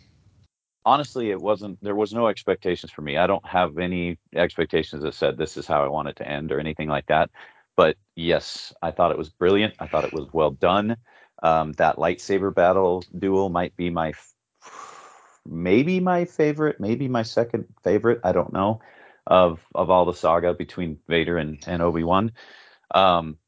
Honestly 0.85 1.31
it 1.31 1.40
wasn't 1.40 1.83
there 1.83 1.94
was 1.94 2.12
no 2.12 2.29
expectations 2.29 2.92
for 2.92 3.03
me. 3.03 3.16
I 3.16 3.27
don't 3.27 3.47
have 3.47 3.79
any 3.79 4.18
expectations 4.35 5.03
that 5.03 5.14
said 5.14 5.37
this 5.37 5.57
is 5.57 5.66
how 5.66 5.85
i 5.85 5.88
want 5.88 6.09
it 6.09 6.16
to 6.16 6.29
end 6.29 6.53
or 6.53 6.61
anything 6.61 6.88
like 6.88 7.07
that. 7.07 7.31
But 7.77 7.97
yes 8.16 8.73
i 8.83 8.90
thought 8.90 9.11
it 9.12 9.18
was 9.18 9.31
brilliant. 9.31 9.75
I 9.79 9.87
thought 9.87 10.05
it 10.05 10.12
was 10.12 10.29
well 10.33 10.51
done. 10.51 10.97
Um, 11.42 11.73
that 11.73 11.97
lightsaber 11.97 12.55
battle 12.55 13.05
duel 13.18 13.49
might 13.51 13.77
be 13.77 13.90
my 13.90 14.11
f- 14.11 14.35
maybe 15.47 16.01
my 16.01 16.25
favorite 16.25 16.81
maybe 16.81 17.07
my 17.07 17.23
second 17.23 17.66
favorite 17.83 18.18
i 18.25 18.33
don't 18.33 18.53
know 18.53 18.81
of 19.27 19.61
of 19.75 19.90
all 19.90 20.07
the 20.07 20.14
saga 20.14 20.55
between 20.55 20.99
vader 21.09 21.38
and, 21.38 21.62
and 21.66 21.83
obi-wan. 21.83 22.33
Um, 22.94 23.38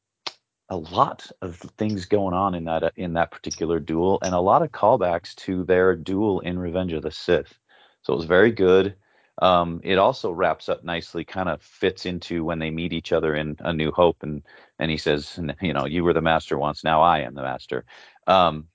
a 0.68 0.76
lot 0.76 1.30
of 1.42 1.56
things 1.78 2.06
going 2.06 2.34
on 2.34 2.54
in 2.54 2.64
that 2.64 2.92
in 2.96 3.12
that 3.14 3.30
particular 3.30 3.78
duel, 3.78 4.18
and 4.22 4.34
a 4.34 4.40
lot 4.40 4.62
of 4.62 4.72
callbacks 4.72 5.34
to 5.36 5.64
their 5.64 5.94
duel 5.94 6.40
in 6.40 6.58
Revenge 6.58 6.92
of 6.92 7.02
the 7.02 7.10
Sith. 7.10 7.58
So 8.02 8.12
it 8.12 8.16
was 8.16 8.26
very 8.26 8.52
good. 8.52 8.96
Um, 9.42 9.80
it 9.84 9.98
also 9.98 10.30
wraps 10.30 10.68
up 10.68 10.82
nicely, 10.82 11.24
kind 11.24 11.48
of 11.48 11.60
fits 11.60 12.06
into 12.06 12.42
when 12.44 12.58
they 12.58 12.70
meet 12.70 12.92
each 12.92 13.12
other 13.12 13.34
in 13.34 13.56
A 13.60 13.72
New 13.72 13.92
Hope, 13.92 14.22
and 14.22 14.42
and 14.78 14.90
he 14.90 14.96
says, 14.96 15.38
you 15.60 15.72
know, 15.72 15.84
you 15.84 16.04
were 16.04 16.14
the 16.14 16.22
master 16.22 16.58
once, 16.58 16.82
now 16.82 17.02
I 17.02 17.20
am 17.20 17.34
the 17.34 17.42
master. 17.42 17.84
Um, 18.26 18.68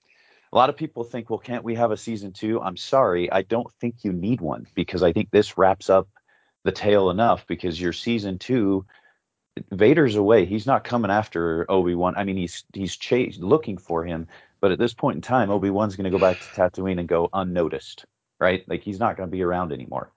a 0.54 0.58
lot 0.58 0.70
of 0.70 0.78
people 0.78 1.04
think, 1.04 1.30
well, 1.30 1.40
can't 1.40 1.64
we 1.64 1.76
have 1.76 1.92
a 1.92 1.98
season 1.98 2.34
two? 2.34 2.62
I'm 2.62 2.78
sorry, 2.78 3.32
I 3.32 3.42
don't 3.42 3.72
think 3.80 4.04
you 4.04 4.12
need 4.12 4.42
one 4.42 4.68
because 4.76 5.02
I 5.02 5.14
think 5.14 5.32
this 5.32 5.58
wraps 5.58 5.90
up 5.90 6.08
the 6.64 6.72
tale 6.72 7.10
enough 7.10 7.48
because 7.48 7.80
your 7.80 7.94
season 7.94 8.38
two 8.38 8.86
Vader's 9.72 10.16
away. 10.16 10.46
He's 10.46 10.66
not 10.66 10.84
coming 10.84 11.12
after 11.12 11.70
Obi 11.70 11.96
Wan. 11.96 12.16
I 12.16 12.24
mean, 12.24 12.38
he's 12.38 12.64
he's 12.74 12.96
chase, 12.96 13.38
looking 13.38 13.78
for 13.78 14.06
him, 14.06 14.28
but 14.62 14.72
at 14.72 14.80
this 14.80 14.94
point 14.94 15.16
in 15.16 15.22
time, 15.22 15.50
Obi 15.50 15.70
Wan's 15.70 15.96
going 15.96 16.06
to 16.06 16.18
go 16.18 16.20
back 16.20 16.40
to 16.40 16.62
Tatooine 16.62 17.00
and 17.00 17.08
go 17.08 17.30
unnoticed, 17.34 18.06
right? 18.40 18.68
Like 18.68 18.82
he's 18.82 19.00
not 19.00 19.18
going 19.18 19.28
to 19.28 19.32
be 19.32 19.44
around 19.44 19.74
anymore. 19.74 20.12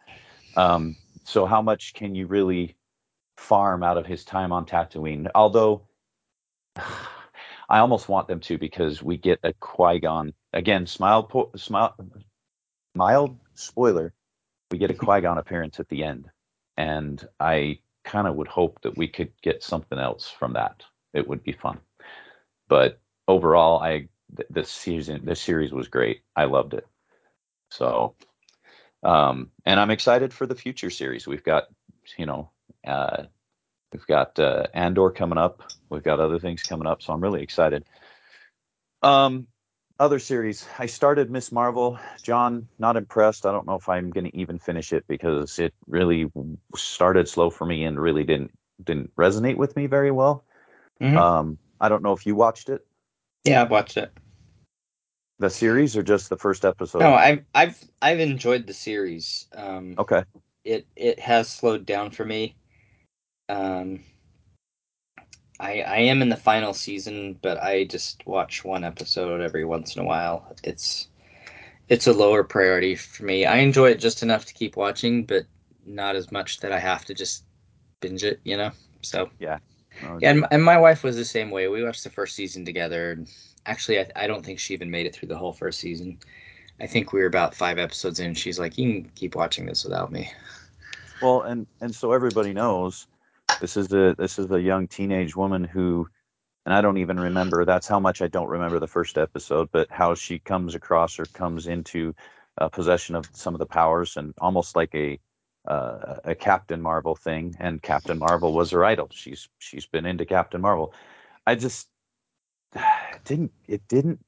Um, 0.56 0.96
so 1.24 1.46
how 1.46 1.62
much 1.62 1.94
can 1.94 2.14
you 2.14 2.26
really 2.26 2.76
farm 3.36 3.82
out 3.82 3.98
of 3.98 4.06
his 4.06 4.24
time 4.24 4.52
on 4.52 4.66
Tatooine? 4.66 5.28
Although 5.34 5.82
I 6.76 7.78
almost 7.78 8.08
want 8.08 8.28
them 8.28 8.40
to 8.40 8.58
because 8.58 9.02
we 9.02 9.16
get 9.16 9.40
a 9.42 9.52
Qui 9.54 9.98
Gon 9.98 10.32
again. 10.52 10.86
Smile, 10.86 11.24
po- 11.24 11.50
smile, 11.56 11.96
mild 12.94 13.36
spoiler. 13.54 14.12
We 14.70 14.78
get 14.78 14.90
a 14.90 14.94
Qui 14.94 15.22
Gon 15.22 15.38
appearance 15.38 15.80
at 15.80 15.88
the 15.88 16.04
end, 16.04 16.30
and 16.76 17.26
I 17.40 17.78
kind 18.04 18.26
of 18.26 18.36
would 18.36 18.48
hope 18.48 18.80
that 18.82 18.96
we 18.96 19.08
could 19.08 19.32
get 19.42 19.62
something 19.62 19.98
else 19.98 20.28
from 20.28 20.52
that. 20.52 20.82
It 21.12 21.26
would 21.26 21.42
be 21.42 21.52
fun. 21.52 21.80
But 22.68 23.00
overall, 23.26 23.80
I 23.80 24.08
th- 24.36 24.48
this 24.50 24.70
season 24.70 25.24
this 25.24 25.40
series 25.40 25.72
was 25.72 25.88
great. 25.88 26.22
I 26.36 26.44
loved 26.44 26.74
it. 26.74 26.86
So, 27.70 28.14
um, 29.02 29.50
and 29.64 29.80
I'm 29.80 29.90
excited 29.90 30.32
for 30.32 30.46
the 30.46 30.54
future 30.54 30.90
series. 30.90 31.26
We've 31.26 31.44
got, 31.44 31.64
you 32.16 32.26
know, 32.26 32.50
uh, 32.86 33.24
we've 33.92 34.06
got 34.06 34.38
uh, 34.38 34.66
Andor 34.74 35.10
coming 35.10 35.38
up. 35.38 35.62
We've 35.90 36.02
got 36.02 36.20
other 36.20 36.38
things 36.38 36.62
coming 36.62 36.86
up. 36.86 37.02
So 37.02 37.12
I'm 37.12 37.20
really 37.20 37.42
excited. 37.42 37.84
Um, 39.02 39.46
other 40.00 40.18
series. 40.18 40.66
I 40.78 40.86
started 40.86 41.30
Miss 41.30 41.52
Marvel. 41.52 41.98
John, 42.22 42.68
not 42.78 42.96
impressed. 42.96 43.46
I 43.46 43.52
don't 43.52 43.66
know 43.66 43.76
if 43.76 43.88
I'm 43.88 44.10
going 44.10 44.24
to 44.30 44.36
even 44.36 44.58
finish 44.58 44.92
it 44.92 45.04
because 45.08 45.58
it 45.58 45.72
really 45.86 46.30
started 46.74 47.28
slow 47.28 47.50
for 47.50 47.66
me 47.66 47.84
and 47.84 47.98
really 48.00 48.24
didn't 48.24 48.50
didn't 48.82 49.14
resonate 49.16 49.56
with 49.56 49.76
me 49.76 49.86
very 49.86 50.10
well. 50.10 50.44
Mhm. 51.00 51.16
Um, 51.16 51.58
I 51.80 51.88
don't 51.88 52.02
know 52.02 52.12
if 52.12 52.26
you 52.26 52.34
watched 52.34 52.68
it, 52.68 52.84
Yeah, 53.44 53.62
I've 53.62 53.70
watched 53.70 53.96
it. 53.96 54.12
the 55.38 55.50
series, 55.50 55.96
or 55.96 56.02
just 56.02 56.28
the 56.28 56.36
first 56.36 56.64
episode. 56.64 57.00
No, 57.00 57.14
I've 57.14 57.44
I've 57.54 57.78
I've 58.02 58.20
enjoyed 58.20 58.66
the 58.66 58.74
series. 58.74 59.46
Um, 59.54 59.94
okay. 59.98 60.24
it 60.64 60.86
it 60.96 61.20
has 61.20 61.48
slowed 61.48 61.86
down 61.86 62.10
for 62.10 62.24
me. 62.24 62.56
Um, 63.48 64.00
I 65.60 65.80
I 65.82 65.96
am 65.98 66.22
in 66.22 66.28
the 66.28 66.36
final 66.36 66.74
season, 66.74 67.38
but 67.42 67.62
I 67.62 67.84
just 67.84 68.26
watch 68.26 68.64
one 68.64 68.84
episode 68.84 69.40
every 69.40 69.64
once 69.64 69.96
in 69.96 70.02
a 70.02 70.06
while. 70.06 70.54
It's 70.64 71.08
it's 71.88 72.06
a 72.06 72.12
lower 72.12 72.44
priority 72.44 72.96
for 72.96 73.24
me. 73.24 73.44
I 73.46 73.58
enjoy 73.58 73.90
it 73.90 74.00
just 74.00 74.22
enough 74.22 74.46
to 74.46 74.54
keep 74.54 74.76
watching, 74.76 75.24
but 75.24 75.44
not 75.86 76.16
as 76.16 76.32
much 76.32 76.60
that 76.60 76.72
I 76.72 76.78
have 76.78 77.04
to 77.06 77.14
just 77.14 77.44
binge 78.00 78.24
it, 78.24 78.40
you 78.44 78.56
know. 78.56 78.70
So 79.02 79.30
Oh, 80.02 80.18
yeah, 80.20 80.30
and, 80.30 80.46
and 80.50 80.62
my 80.62 80.76
wife 80.76 81.04
was 81.04 81.16
the 81.16 81.24
same 81.24 81.50
way. 81.50 81.68
We 81.68 81.84
watched 81.84 82.04
the 82.04 82.10
first 82.10 82.34
season 82.34 82.64
together. 82.64 83.12
And 83.12 83.30
actually, 83.66 84.00
I, 84.00 84.06
I 84.16 84.26
don't 84.26 84.44
think 84.44 84.58
she 84.58 84.74
even 84.74 84.90
made 84.90 85.06
it 85.06 85.14
through 85.14 85.28
the 85.28 85.36
whole 85.36 85.52
first 85.52 85.78
season. 85.80 86.18
I 86.80 86.86
think 86.86 87.12
we 87.12 87.20
were 87.20 87.26
about 87.26 87.54
five 87.54 87.78
episodes 87.78 88.18
in. 88.18 88.34
She's 88.34 88.58
like, 88.58 88.76
"You 88.76 89.02
can 89.02 89.10
keep 89.14 89.36
watching 89.36 89.66
this 89.66 89.84
without 89.84 90.10
me." 90.10 90.30
Well, 91.22 91.42
and 91.42 91.66
and 91.80 91.94
so 91.94 92.12
everybody 92.12 92.52
knows 92.52 93.06
this 93.60 93.76
is 93.76 93.92
a 93.92 94.14
this 94.18 94.38
is 94.38 94.50
a 94.50 94.60
young 94.60 94.88
teenage 94.88 95.36
woman 95.36 95.64
who, 95.64 96.08
and 96.66 96.74
I 96.74 96.80
don't 96.80 96.98
even 96.98 97.18
remember. 97.20 97.64
That's 97.64 97.88
how 97.88 98.00
much 98.00 98.22
I 98.22 98.28
don't 98.28 98.48
remember 98.48 98.78
the 98.80 98.86
first 98.88 99.18
episode, 99.18 99.68
but 99.72 99.88
how 99.90 100.14
she 100.14 100.38
comes 100.38 100.74
across 100.74 101.18
or 101.18 101.26
comes 101.26 101.66
into 101.66 102.14
uh, 102.58 102.68
possession 102.68 103.14
of 103.16 103.28
some 103.32 103.54
of 103.54 103.58
the 103.58 103.66
powers, 103.66 104.16
and 104.16 104.34
almost 104.38 104.76
like 104.76 104.94
a 104.94 105.18
uh, 105.66 106.16
a 106.24 106.34
Captain 106.34 106.80
Marvel 106.82 107.14
thing. 107.16 107.56
And 107.60 107.82
Captain 107.82 108.18
Marvel 108.18 108.52
was 108.52 108.70
her 108.72 108.84
idol. 108.84 109.08
She's 109.12 109.48
she's 109.58 109.86
been 109.86 110.06
into 110.06 110.26
Captain 110.26 110.60
Marvel. 110.60 110.94
I 111.46 111.54
just 111.54 111.88
didn't 113.24 113.52
it 113.68 113.86
didn't. 113.88 114.20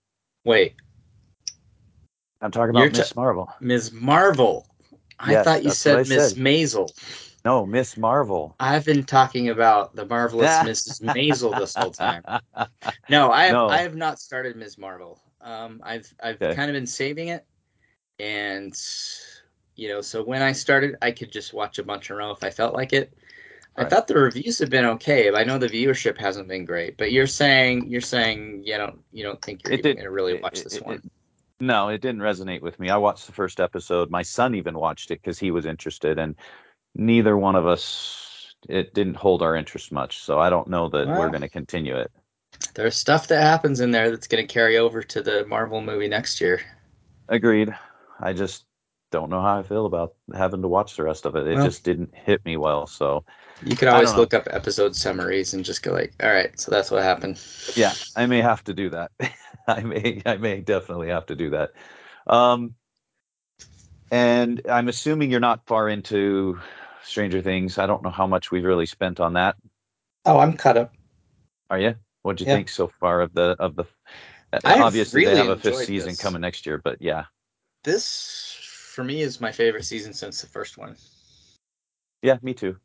Wait, 0.44 0.74
I'm 2.40 2.50
talking 2.50 2.70
about 2.70 2.92
Miss 2.92 3.14
Marvel. 3.16 3.50
Ms. 3.60 3.92
Marvel. 3.92 4.66
I 5.18 5.32
Yes, 5.32 5.44
thought 5.44 5.64
you 5.64 5.70
that's 5.70 5.84
what 5.84 5.96
I 5.96 6.02
said 6.02 6.08
Miss. 6.08 6.34
Maisel. 6.34 6.90
No, 7.46 7.64
Miss 7.64 7.96
Marvel. 7.96 8.56
I've 8.58 8.84
been 8.84 9.04
talking 9.04 9.50
about 9.50 9.94
the 9.94 10.04
marvelous 10.04 10.48
Mrs. 10.50 11.00
Maisel 11.00 11.56
this 11.56 11.76
whole 11.76 11.92
time. 11.92 12.24
No, 13.08 13.30
I 13.30 13.44
have 13.44 13.52
No. 13.52 13.68
I 13.68 13.78
have 13.82 13.94
not 13.94 14.18
started 14.18 14.56
Ms. 14.56 14.78
Marvel. 14.78 15.20
Um, 15.40 15.80
I've 15.84 16.12
I've 16.20 16.42
Okay. 16.42 16.56
kind 16.56 16.68
of 16.68 16.74
been 16.74 16.88
saving 16.88 17.28
it, 17.28 17.46
and 18.18 18.74
you 19.76 19.88
know, 19.88 20.00
so 20.00 20.24
when 20.24 20.42
I 20.42 20.50
started, 20.50 20.96
I 21.02 21.12
could 21.12 21.30
just 21.30 21.54
watch 21.54 21.78
a 21.78 21.84
bunch 21.84 22.10
in 22.10 22.16
a 22.16 22.18
row 22.18 22.32
if 22.32 22.42
I 22.42 22.50
felt 22.50 22.74
like 22.74 22.92
it. 22.92 23.14
I 23.76 23.82
Right. 23.82 23.90
thought 23.90 24.08
the 24.08 24.14
reviews 24.18 24.58
have 24.58 24.70
been 24.70 24.84
okay, 24.96 25.32
I 25.32 25.44
know 25.44 25.56
the 25.56 25.68
viewership 25.68 26.18
hasn't 26.18 26.48
been 26.48 26.64
great. 26.64 26.96
But 26.96 27.12
you're 27.12 27.28
saying 27.28 27.88
you're 27.88 28.00
saying 28.00 28.64
you 28.64 28.76
don't 28.76 28.98
you 29.12 29.22
don't 29.22 29.40
think 29.40 29.60
you're 29.68 29.78
going 29.78 29.98
to 29.98 30.10
really 30.10 30.40
watch 30.40 30.58
it- 30.58 30.64
this 30.64 30.76
it- 30.78 30.84
one? 30.84 30.94
it- 30.96 31.12
No, 31.60 31.90
it 31.90 32.00
didn't 32.00 32.22
resonate 32.22 32.60
with 32.60 32.80
me. 32.80 32.90
I 32.90 32.96
watched 32.96 33.26
the 33.26 33.32
first 33.32 33.60
episode. 33.60 34.10
My 34.10 34.22
son 34.22 34.56
even 34.56 34.74
watched 34.76 35.12
it 35.12 35.22
because 35.22 35.38
he 35.38 35.52
was 35.52 35.64
interested, 35.64 36.18
and 36.18 36.34
neither 36.96 37.36
one 37.36 37.56
of 37.56 37.66
us 37.66 38.54
it 38.68 38.94
didn't 38.94 39.14
hold 39.16 39.42
our 39.42 39.54
interest 39.54 39.92
much. 39.92 40.18
So 40.18 40.40
I 40.40 40.50
don't 40.50 40.68
know 40.68 40.88
that 40.88 41.06
we're 41.06 41.28
going 41.28 41.42
to 41.42 41.48
continue 41.48 41.94
it. 41.96 42.10
There's 42.74 42.96
stuff 42.96 43.28
that 43.28 43.42
happens 43.42 43.80
in 43.80 43.90
there 43.90 44.10
that's 44.10 44.26
going 44.26 44.44
to 44.44 44.52
carry 44.52 44.78
over 44.78 45.02
to 45.02 45.22
the 45.22 45.44
Marvel 45.46 45.80
movie 45.80 46.08
next 46.08 46.40
year. 46.40 46.60
Agreed. 47.28 47.72
I 48.20 48.32
just 48.32 48.64
don't 49.12 49.30
know 49.30 49.40
how 49.40 49.58
I 49.58 49.62
feel 49.62 49.86
about 49.86 50.14
having 50.34 50.62
to 50.62 50.68
watch 50.68 50.96
the 50.96 51.04
rest 51.04 51.26
of 51.26 51.36
it. 51.36 51.46
It 51.46 51.56
Well- 51.56 51.64
just 51.64 51.84
didn't 51.84 52.12
hit 52.14 52.44
me 52.44 52.56
well. 52.56 52.86
So 52.86 53.24
You 53.62 53.76
could 53.76 53.88
I 53.88 53.94
always 53.94 54.14
look 54.14 54.34
up 54.34 54.48
episode 54.50 54.96
summaries 54.96 55.54
and 55.54 55.64
just 55.64 55.82
go 55.82 55.92
like, 55.92 56.12
all 56.22 56.30
right, 56.30 56.58
so 56.58 56.70
that's 56.70 56.90
what 56.90 57.02
happened. 57.02 57.40
yeah, 57.76 57.92
I 58.16 58.26
may 58.26 58.40
have 58.40 58.64
to 58.64 58.74
do 58.74 58.90
that. 58.90 59.12
I 59.68 59.82
may 59.82 60.22
I 60.26 60.36
may 60.38 60.60
definitely 60.60 61.08
have 61.08 61.26
to 61.26 61.36
do 61.36 61.50
that. 61.50 61.72
Um, 62.26 62.74
and 64.10 64.60
I'm 64.68 64.88
assuming 64.88 65.30
you're 65.30 65.40
not 65.40 65.66
far 65.66 65.88
into 65.88 66.58
Stranger 67.06 67.40
Things. 67.42 67.78
I 67.78 67.86
don't 67.86 68.02
know 68.02 68.10
how 68.10 68.26
much 68.26 68.50
we've 68.50 68.64
really 68.64 68.86
spent 68.86 69.20
on 69.20 69.34
that. 69.34 69.56
Oh, 70.24 70.38
I'm 70.38 70.54
caught 70.56 70.76
up. 70.76 70.92
Are 71.70 71.78
you? 71.78 71.94
What'd 72.22 72.40
you 72.40 72.46
Yeah. 72.46 72.54
think 72.56 72.68
so 72.68 72.88
far 73.00 73.20
of 73.20 73.32
the 73.32 73.56
of 73.58 73.76
the? 73.76 73.84
Uh, 74.52 74.58
I've 74.64 74.80
obviously, 74.82 75.20
really 75.22 75.32
they 75.34 75.38
have 75.38 75.48
a 75.48 75.56
fifth 75.60 75.84
season 75.84 76.10
this. 76.10 76.20
coming 76.20 76.40
next 76.40 76.66
year, 76.66 76.78
but 76.82 77.00
yeah, 77.00 77.24
This 77.84 78.58
for 78.94 79.04
me 79.04 79.20
is 79.22 79.40
my 79.40 79.52
favorite 79.52 79.84
season 79.84 80.12
since 80.12 80.40
the 80.40 80.46
first 80.48 80.78
one. 80.78 80.96
yeah, 82.22 82.38
me 82.42 82.54
too. 82.54 82.76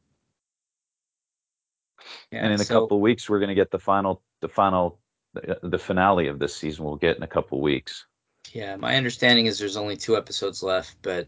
Yeah, 2.32 2.40
and 2.44 2.54
in 2.54 2.62
a 2.62 2.64
so- 2.64 2.82
couple 2.82 2.98
of 2.98 3.02
weeks, 3.02 3.30
we're 3.30 3.40
going 3.40 3.50
to 3.50 3.56
get 3.56 3.72
the 3.72 3.80
final 3.80 4.22
the 4.42 4.50
final 4.50 5.00
the, 5.34 5.60
the 5.64 5.80
finale 5.80 6.28
of 6.28 6.40
this 6.40 6.56
season. 6.56 6.84
We'll 6.86 6.96
get 6.96 7.18
in 7.18 7.24
a 7.24 7.28
couple 7.28 7.58
of 7.60 7.62
weeks. 7.64 8.06
Yeah, 8.54 8.76
my 8.76 8.96
understanding 8.96 9.46
is 9.46 9.58
there's 9.60 9.78
only 9.78 9.96
two 9.96 10.18
episodes 10.18 10.62
left, 10.64 10.98
but 11.04 11.28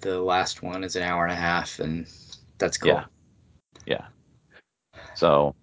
the 0.00 0.18
last 0.20 0.62
one 0.62 0.82
is 0.84 0.96
an 0.96 1.02
hour 1.02 1.24
and 1.24 1.32
a 1.32 1.36
half, 1.36 1.78
and 1.78 2.08
that's 2.58 2.78
cool. 2.78 2.90
Yeah. 2.90 3.04
Yeah. 3.86 4.06
So 5.14 5.54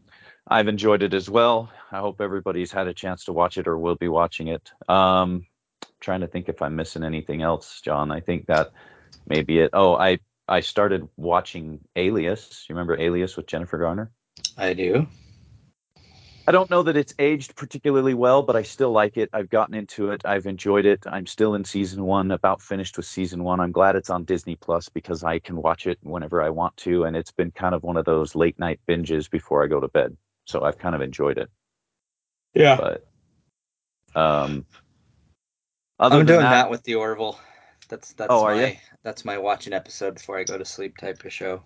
I've 0.47 0.67
enjoyed 0.67 1.03
it 1.03 1.13
as 1.13 1.29
well. 1.29 1.71
I 1.91 1.99
hope 1.99 2.21
everybody's 2.21 2.71
had 2.71 2.87
a 2.87 2.93
chance 2.93 3.25
to 3.25 3.33
watch 3.33 3.57
it 3.57 3.67
or 3.67 3.77
will 3.77 3.95
be 3.95 4.07
watching 4.07 4.47
it. 4.47 4.71
Um, 4.89 5.45
trying 5.99 6.21
to 6.21 6.27
think 6.27 6.49
if 6.49 6.61
I'm 6.61 6.75
missing 6.75 7.03
anything 7.03 7.41
else, 7.41 7.81
John. 7.81 8.11
I 8.11 8.19
think 8.19 8.47
that 8.47 8.71
may 9.27 9.41
be 9.41 9.59
it. 9.59 9.69
Oh, 9.73 9.95
I 9.95 10.19
I 10.47 10.59
started 10.59 11.07
watching 11.17 11.79
Alias. 11.95 12.65
You 12.67 12.75
remember 12.75 12.99
Alias 12.99 13.37
with 13.37 13.47
Jennifer 13.47 13.77
Garner? 13.77 14.11
I 14.57 14.73
do. 14.73 15.07
I 16.45 16.51
don't 16.51 16.69
know 16.69 16.83
that 16.83 16.97
it's 16.97 17.13
aged 17.19 17.55
particularly 17.55 18.13
well, 18.13 18.43
but 18.43 18.57
I 18.57 18.63
still 18.63 18.91
like 18.91 19.15
it. 19.15 19.29
I've 19.31 19.49
gotten 19.49 19.73
into 19.75 20.11
it. 20.11 20.21
I've 20.25 20.45
enjoyed 20.45 20.85
it. 20.85 21.01
I'm 21.07 21.25
still 21.25 21.55
in 21.55 21.63
season 21.63 22.03
one, 22.03 22.31
about 22.31 22.61
finished 22.61 22.97
with 22.97 23.05
season 23.05 23.45
one. 23.45 23.61
I'm 23.61 23.71
glad 23.71 23.95
it's 23.95 24.09
on 24.09 24.25
Disney 24.25 24.57
Plus 24.57 24.89
because 24.89 25.23
I 25.23 25.39
can 25.39 25.55
watch 25.55 25.87
it 25.87 25.99
whenever 26.01 26.41
I 26.41 26.49
want 26.49 26.75
to. 26.77 27.05
And 27.05 27.15
it's 27.15 27.31
been 27.31 27.51
kind 27.51 27.73
of 27.73 27.83
one 27.83 27.95
of 27.95 28.03
those 28.03 28.35
late 28.35 28.59
night 28.59 28.81
binges 28.89 29.29
before 29.29 29.63
I 29.63 29.67
go 29.67 29.79
to 29.79 29.87
bed. 29.87 30.17
So 30.45 30.63
I've 30.63 30.77
kind 30.77 30.95
of 30.95 31.01
enjoyed 31.01 31.37
it. 31.37 31.49
Yeah, 32.53 32.75
But 32.75 34.19
um, 34.19 34.65
other 35.99 36.15
I'm 36.15 36.25
than 36.25 36.27
doing 36.27 36.41
that, 36.41 36.69
with 36.69 36.83
the 36.83 36.95
Orville. 36.95 37.39
That's 37.87 38.13
that's 38.13 38.29
Oh, 38.31 38.43
are 38.43 38.55
my 38.55 38.67
ya? 38.67 38.75
that's 39.03 39.23
my 39.25 39.37
watch 39.37 39.65
an 39.67 39.73
episode 39.73 40.15
before 40.15 40.37
I 40.37 40.43
go 40.43 40.57
to 40.57 40.65
sleep 40.65 40.97
type 40.97 41.23
of 41.23 41.31
show. 41.31 41.63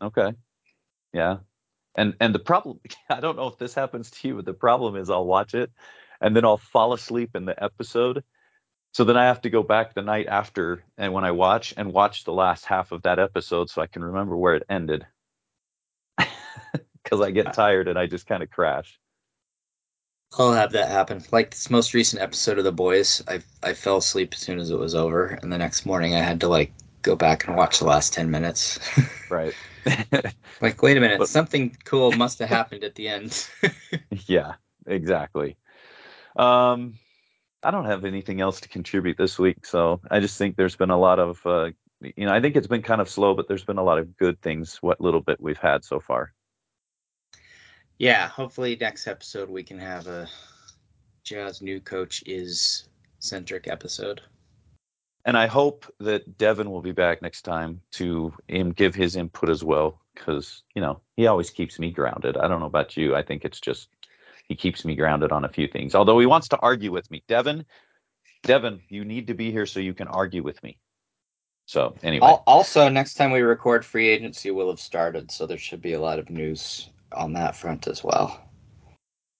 Okay. 0.00 0.32
Yeah. 1.12 1.38
And 1.96 2.14
and 2.20 2.34
the 2.34 2.38
problem 2.38 2.78
I 3.10 3.20
don't 3.20 3.36
know 3.36 3.48
if 3.48 3.58
this 3.58 3.74
happens 3.74 4.10
to 4.10 4.28
you, 4.28 4.36
but 4.36 4.44
the 4.44 4.54
problem 4.54 4.96
is 4.96 5.10
I'll 5.10 5.26
watch 5.26 5.54
it 5.54 5.70
and 6.20 6.36
then 6.36 6.44
I'll 6.44 6.58
fall 6.58 6.92
asleep 6.92 7.34
in 7.34 7.44
the 7.44 7.62
episode. 7.62 8.22
So 8.92 9.04
then 9.04 9.16
I 9.16 9.24
have 9.24 9.42
to 9.42 9.50
go 9.50 9.62
back 9.62 9.94
the 9.94 10.02
night 10.02 10.26
after 10.26 10.84
and 10.96 11.12
when 11.12 11.24
I 11.24 11.32
watch 11.32 11.74
and 11.76 11.92
watch 11.92 12.24
the 12.24 12.32
last 12.32 12.64
half 12.64 12.92
of 12.92 13.02
that 13.02 13.18
episode 13.18 13.68
so 13.68 13.82
I 13.82 13.86
can 13.86 14.04
remember 14.04 14.36
where 14.36 14.54
it 14.54 14.64
ended. 14.70 15.06
Cuz 17.04 17.20
I 17.20 17.30
get 17.30 17.52
tired 17.52 17.88
and 17.88 17.98
I 17.98 18.06
just 18.06 18.26
kind 18.26 18.42
of 18.42 18.50
crash. 18.50 18.98
I'll 20.38 20.52
have 20.52 20.72
that 20.72 20.90
happen. 20.90 21.22
Like 21.30 21.50
this 21.50 21.70
most 21.70 21.94
recent 21.94 22.20
episode 22.20 22.58
of 22.58 22.64
The 22.64 22.72
Boys, 22.72 23.22
I 23.28 23.42
I 23.62 23.74
fell 23.74 23.98
asleep 23.98 24.34
as 24.34 24.40
soon 24.40 24.58
as 24.58 24.70
it 24.70 24.78
was 24.78 24.94
over, 24.94 25.26
and 25.26 25.52
the 25.52 25.58
next 25.58 25.86
morning 25.86 26.14
I 26.14 26.20
had 26.20 26.40
to 26.40 26.48
like 26.48 26.72
go 27.06 27.16
back 27.16 27.46
and 27.46 27.56
watch 27.56 27.78
the 27.78 27.86
last 27.86 28.12
ten 28.12 28.30
minutes. 28.30 28.78
Right. 29.30 29.54
like, 30.60 30.82
wait 30.82 30.96
a 30.96 31.00
minute, 31.00 31.18
But- 31.18 31.28
something 31.28 31.76
cool 31.84 32.12
must 32.12 32.38
have 32.40 32.48
happened 32.48 32.84
at 32.84 32.96
the 32.96 33.08
end. 33.08 33.48
yeah, 34.26 34.54
exactly. 34.86 35.56
Um, 36.36 36.98
I 37.62 37.70
don't 37.70 37.86
have 37.86 38.04
anything 38.04 38.40
else 38.40 38.60
to 38.60 38.68
contribute 38.68 39.16
this 39.16 39.38
week, 39.38 39.64
so 39.64 40.00
I 40.10 40.20
just 40.20 40.36
think 40.36 40.56
there's 40.56 40.76
been 40.76 40.90
a 40.90 40.98
lot 40.98 41.18
of, 41.18 41.40
uh, 41.46 41.70
you 42.00 42.26
know, 42.26 42.32
I 42.32 42.40
think 42.40 42.56
it's 42.56 42.66
been 42.66 42.82
kind 42.82 43.00
of 43.00 43.08
slow, 43.08 43.34
but 43.34 43.48
there's 43.48 43.64
been 43.64 43.78
a 43.78 43.84
lot 43.84 43.98
of 43.98 44.16
good 44.16 44.40
things. 44.42 44.76
What 44.82 45.00
little 45.00 45.20
bit 45.22 45.40
we've 45.40 45.56
had 45.58 45.84
so 45.84 45.98
far. 46.00 46.32
yeah, 47.98 48.28
hopefully 48.28 48.76
next 48.80 49.06
episode 49.06 49.48
we 49.48 49.62
can 49.62 49.78
have 49.78 50.06
a 50.06 50.28
Jazz 51.24 51.62
new 51.62 51.80
coach 51.80 52.22
is 52.26 52.88
centric 53.20 53.66
episode. 53.68 54.20
And 55.26 55.36
I 55.36 55.48
hope 55.48 55.92
that 55.98 56.38
Devin 56.38 56.70
will 56.70 56.80
be 56.80 56.92
back 56.92 57.20
next 57.20 57.42
time 57.42 57.80
to 57.92 58.32
um, 58.54 58.70
give 58.70 58.94
his 58.94 59.16
input 59.16 59.50
as 59.50 59.64
well, 59.64 60.00
because 60.14 60.62
you 60.74 60.80
know 60.80 61.00
he 61.16 61.26
always 61.26 61.50
keeps 61.50 61.80
me 61.80 61.90
grounded. 61.90 62.36
I 62.36 62.46
don't 62.46 62.60
know 62.60 62.66
about 62.66 62.96
you. 62.96 63.14
I 63.16 63.22
think 63.22 63.44
it's 63.44 63.60
just 63.60 63.88
he 64.48 64.54
keeps 64.54 64.84
me 64.84 64.94
grounded 64.94 65.32
on 65.32 65.44
a 65.44 65.48
few 65.48 65.66
things. 65.66 65.96
Although 65.96 66.20
he 66.20 66.26
wants 66.26 66.46
to 66.48 66.58
argue 66.58 66.92
with 66.92 67.10
me, 67.10 67.24
Devin. 67.26 67.66
Devin, 68.44 68.80
you 68.88 69.04
need 69.04 69.26
to 69.26 69.34
be 69.34 69.50
here 69.50 69.66
so 69.66 69.80
you 69.80 69.92
can 69.92 70.06
argue 70.06 70.44
with 70.44 70.62
me. 70.62 70.78
So 71.66 71.96
anyway, 72.04 72.36
Also, 72.46 72.88
next 72.88 73.14
time 73.14 73.32
we 73.32 73.40
record, 73.40 73.84
free 73.84 74.08
agency 74.08 74.52
will 74.52 74.68
have 74.68 74.78
started, 74.78 75.32
so 75.32 75.46
there 75.46 75.58
should 75.58 75.82
be 75.82 75.94
a 75.94 76.00
lot 76.00 76.20
of 76.20 76.30
news 76.30 76.90
on 77.12 77.32
that 77.32 77.56
front 77.56 77.88
as 77.88 78.04
well. 78.04 78.48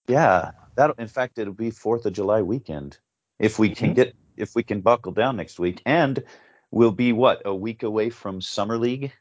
yeah, 0.09 0.51
that 0.75 0.93
in 0.97 1.07
fact 1.07 1.39
it'll 1.39 1.53
be 1.53 1.71
Fourth 1.71 2.05
of 2.05 2.11
July 2.11 2.41
weekend 2.41 2.99
if 3.39 3.59
we 3.59 3.69
can 3.69 3.91
Mhm. 3.91 3.95
get 3.95 4.15
if 4.37 4.55
we 4.55 4.63
can 4.63 4.81
buckle 4.81 5.11
down 5.11 5.35
next 5.35 5.59
week, 5.59 5.81
and 5.85 6.23
we'll 6.71 6.91
be 6.91 7.13
what 7.13 7.41
a 7.45 7.53
week 7.55 7.83
away 7.83 8.09
from 8.09 8.41
summer 8.41 8.77
league. 8.77 9.11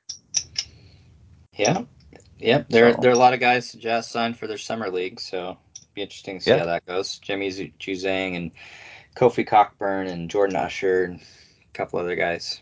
Yeah, 1.53 1.83
yep. 2.39 2.69
There, 2.69 2.93
So- 2.93 3.01
there 3.01 3.11
are 3.11 3.15
a 3.15 3.19
lot 3.19 3.35
of 3.35 3.41
guys 3.41 3.73
just 3.73 4.11
signed 4.11 4.39
for 4.39 4.47
their 4.47 4.59
summer 4.59 4.91
league, 4.91 5.21
so 5.21 5.59
be 5.95 6.03
interesting 6.03 6.39
to 6.39 6.45
see 6.45 6.51
Yeah. 6.51 6.59
how 6.59 6.67
that 6.67 6.85
goes. 6.87 7.19
Jimmy 7.19 7.49
Juzang 7.51 8.37
and 8.37 8.51
Kofi 9.17 9.47
Cockburn 9.47 10.07
and 10.09 10.29
Jordan 10.31 10.57
Usher 10.57 11.05
and 11.05 11.21
a 11.21 11.73
couple 11.73 11.99
other 11.99 12.15
guys. 12.17 12.61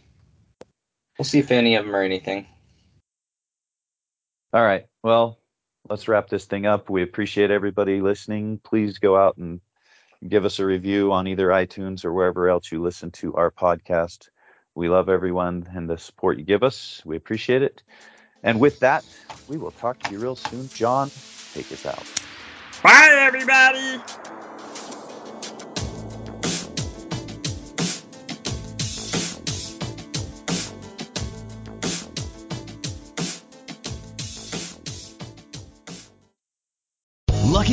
We'll 1.19 1.25
see 1.25 1.41
if 1.41 1.51
any 1.51 1.75
of 1.75 1.85
them 1.85 1.95
are 1.95 2.03
anything. 2.03 2.47
All 4.53 4.63
right. 4.63 4.87
Well, 5.03 5.41
let's 5.89 6.07
wrap 6.07 6.29
this 6.29 6.45
thing 6.45 6.65
up. 6.67 6.89
We 6.89 7.03
appreciate 7.03 7.51
everybody 7.51 8.01
listening. 8.01 8.61
Please 8.63 8.99
go 8.99 9.17
out 9.17 9.37
and 9.37 9.61
give 10.29 10.45
us 10.45 10.59
a 10.61 10.67
review 10.67 11.13
on 11.13 11.29
either 11.29 11.49
iTunes 11.49 12.05
or 12.05 12.13
wherever 12.13 12.49
else 12.49 12.73
you 12.73 12.83
listen 12.83 13.11
to 13.13 13.35
our 13.37 13.51
podcast. 13.51 14.31
We 14.75 14.89
love 14.89 15.09
everyone 15.09 15.69
and 15.75 15.89
the 15.91 15.99
support 15.99 16.39
you 16.39 16.45
give 16.45 16.63
us. 16.65 17.03
We 17.07 17.17
appreciate 17.17 17.63
it. 17.63 17.83
And 18.43 18.61
with 18.61 18.81
that, 18.81 19.07
we 19.49 19.59
will 19.59 19.73
talk 19.73 20.01
to 20.01 20.13
you 20.15 20.21
real 20.21 20.37
soon. 20.37 20.71
John, 20.75 21.13
take 21.53 21.73
us 21.73 21.87
out. 21.87 22.09
Bye, 22.83 23.09
everybody. 23.13 24.05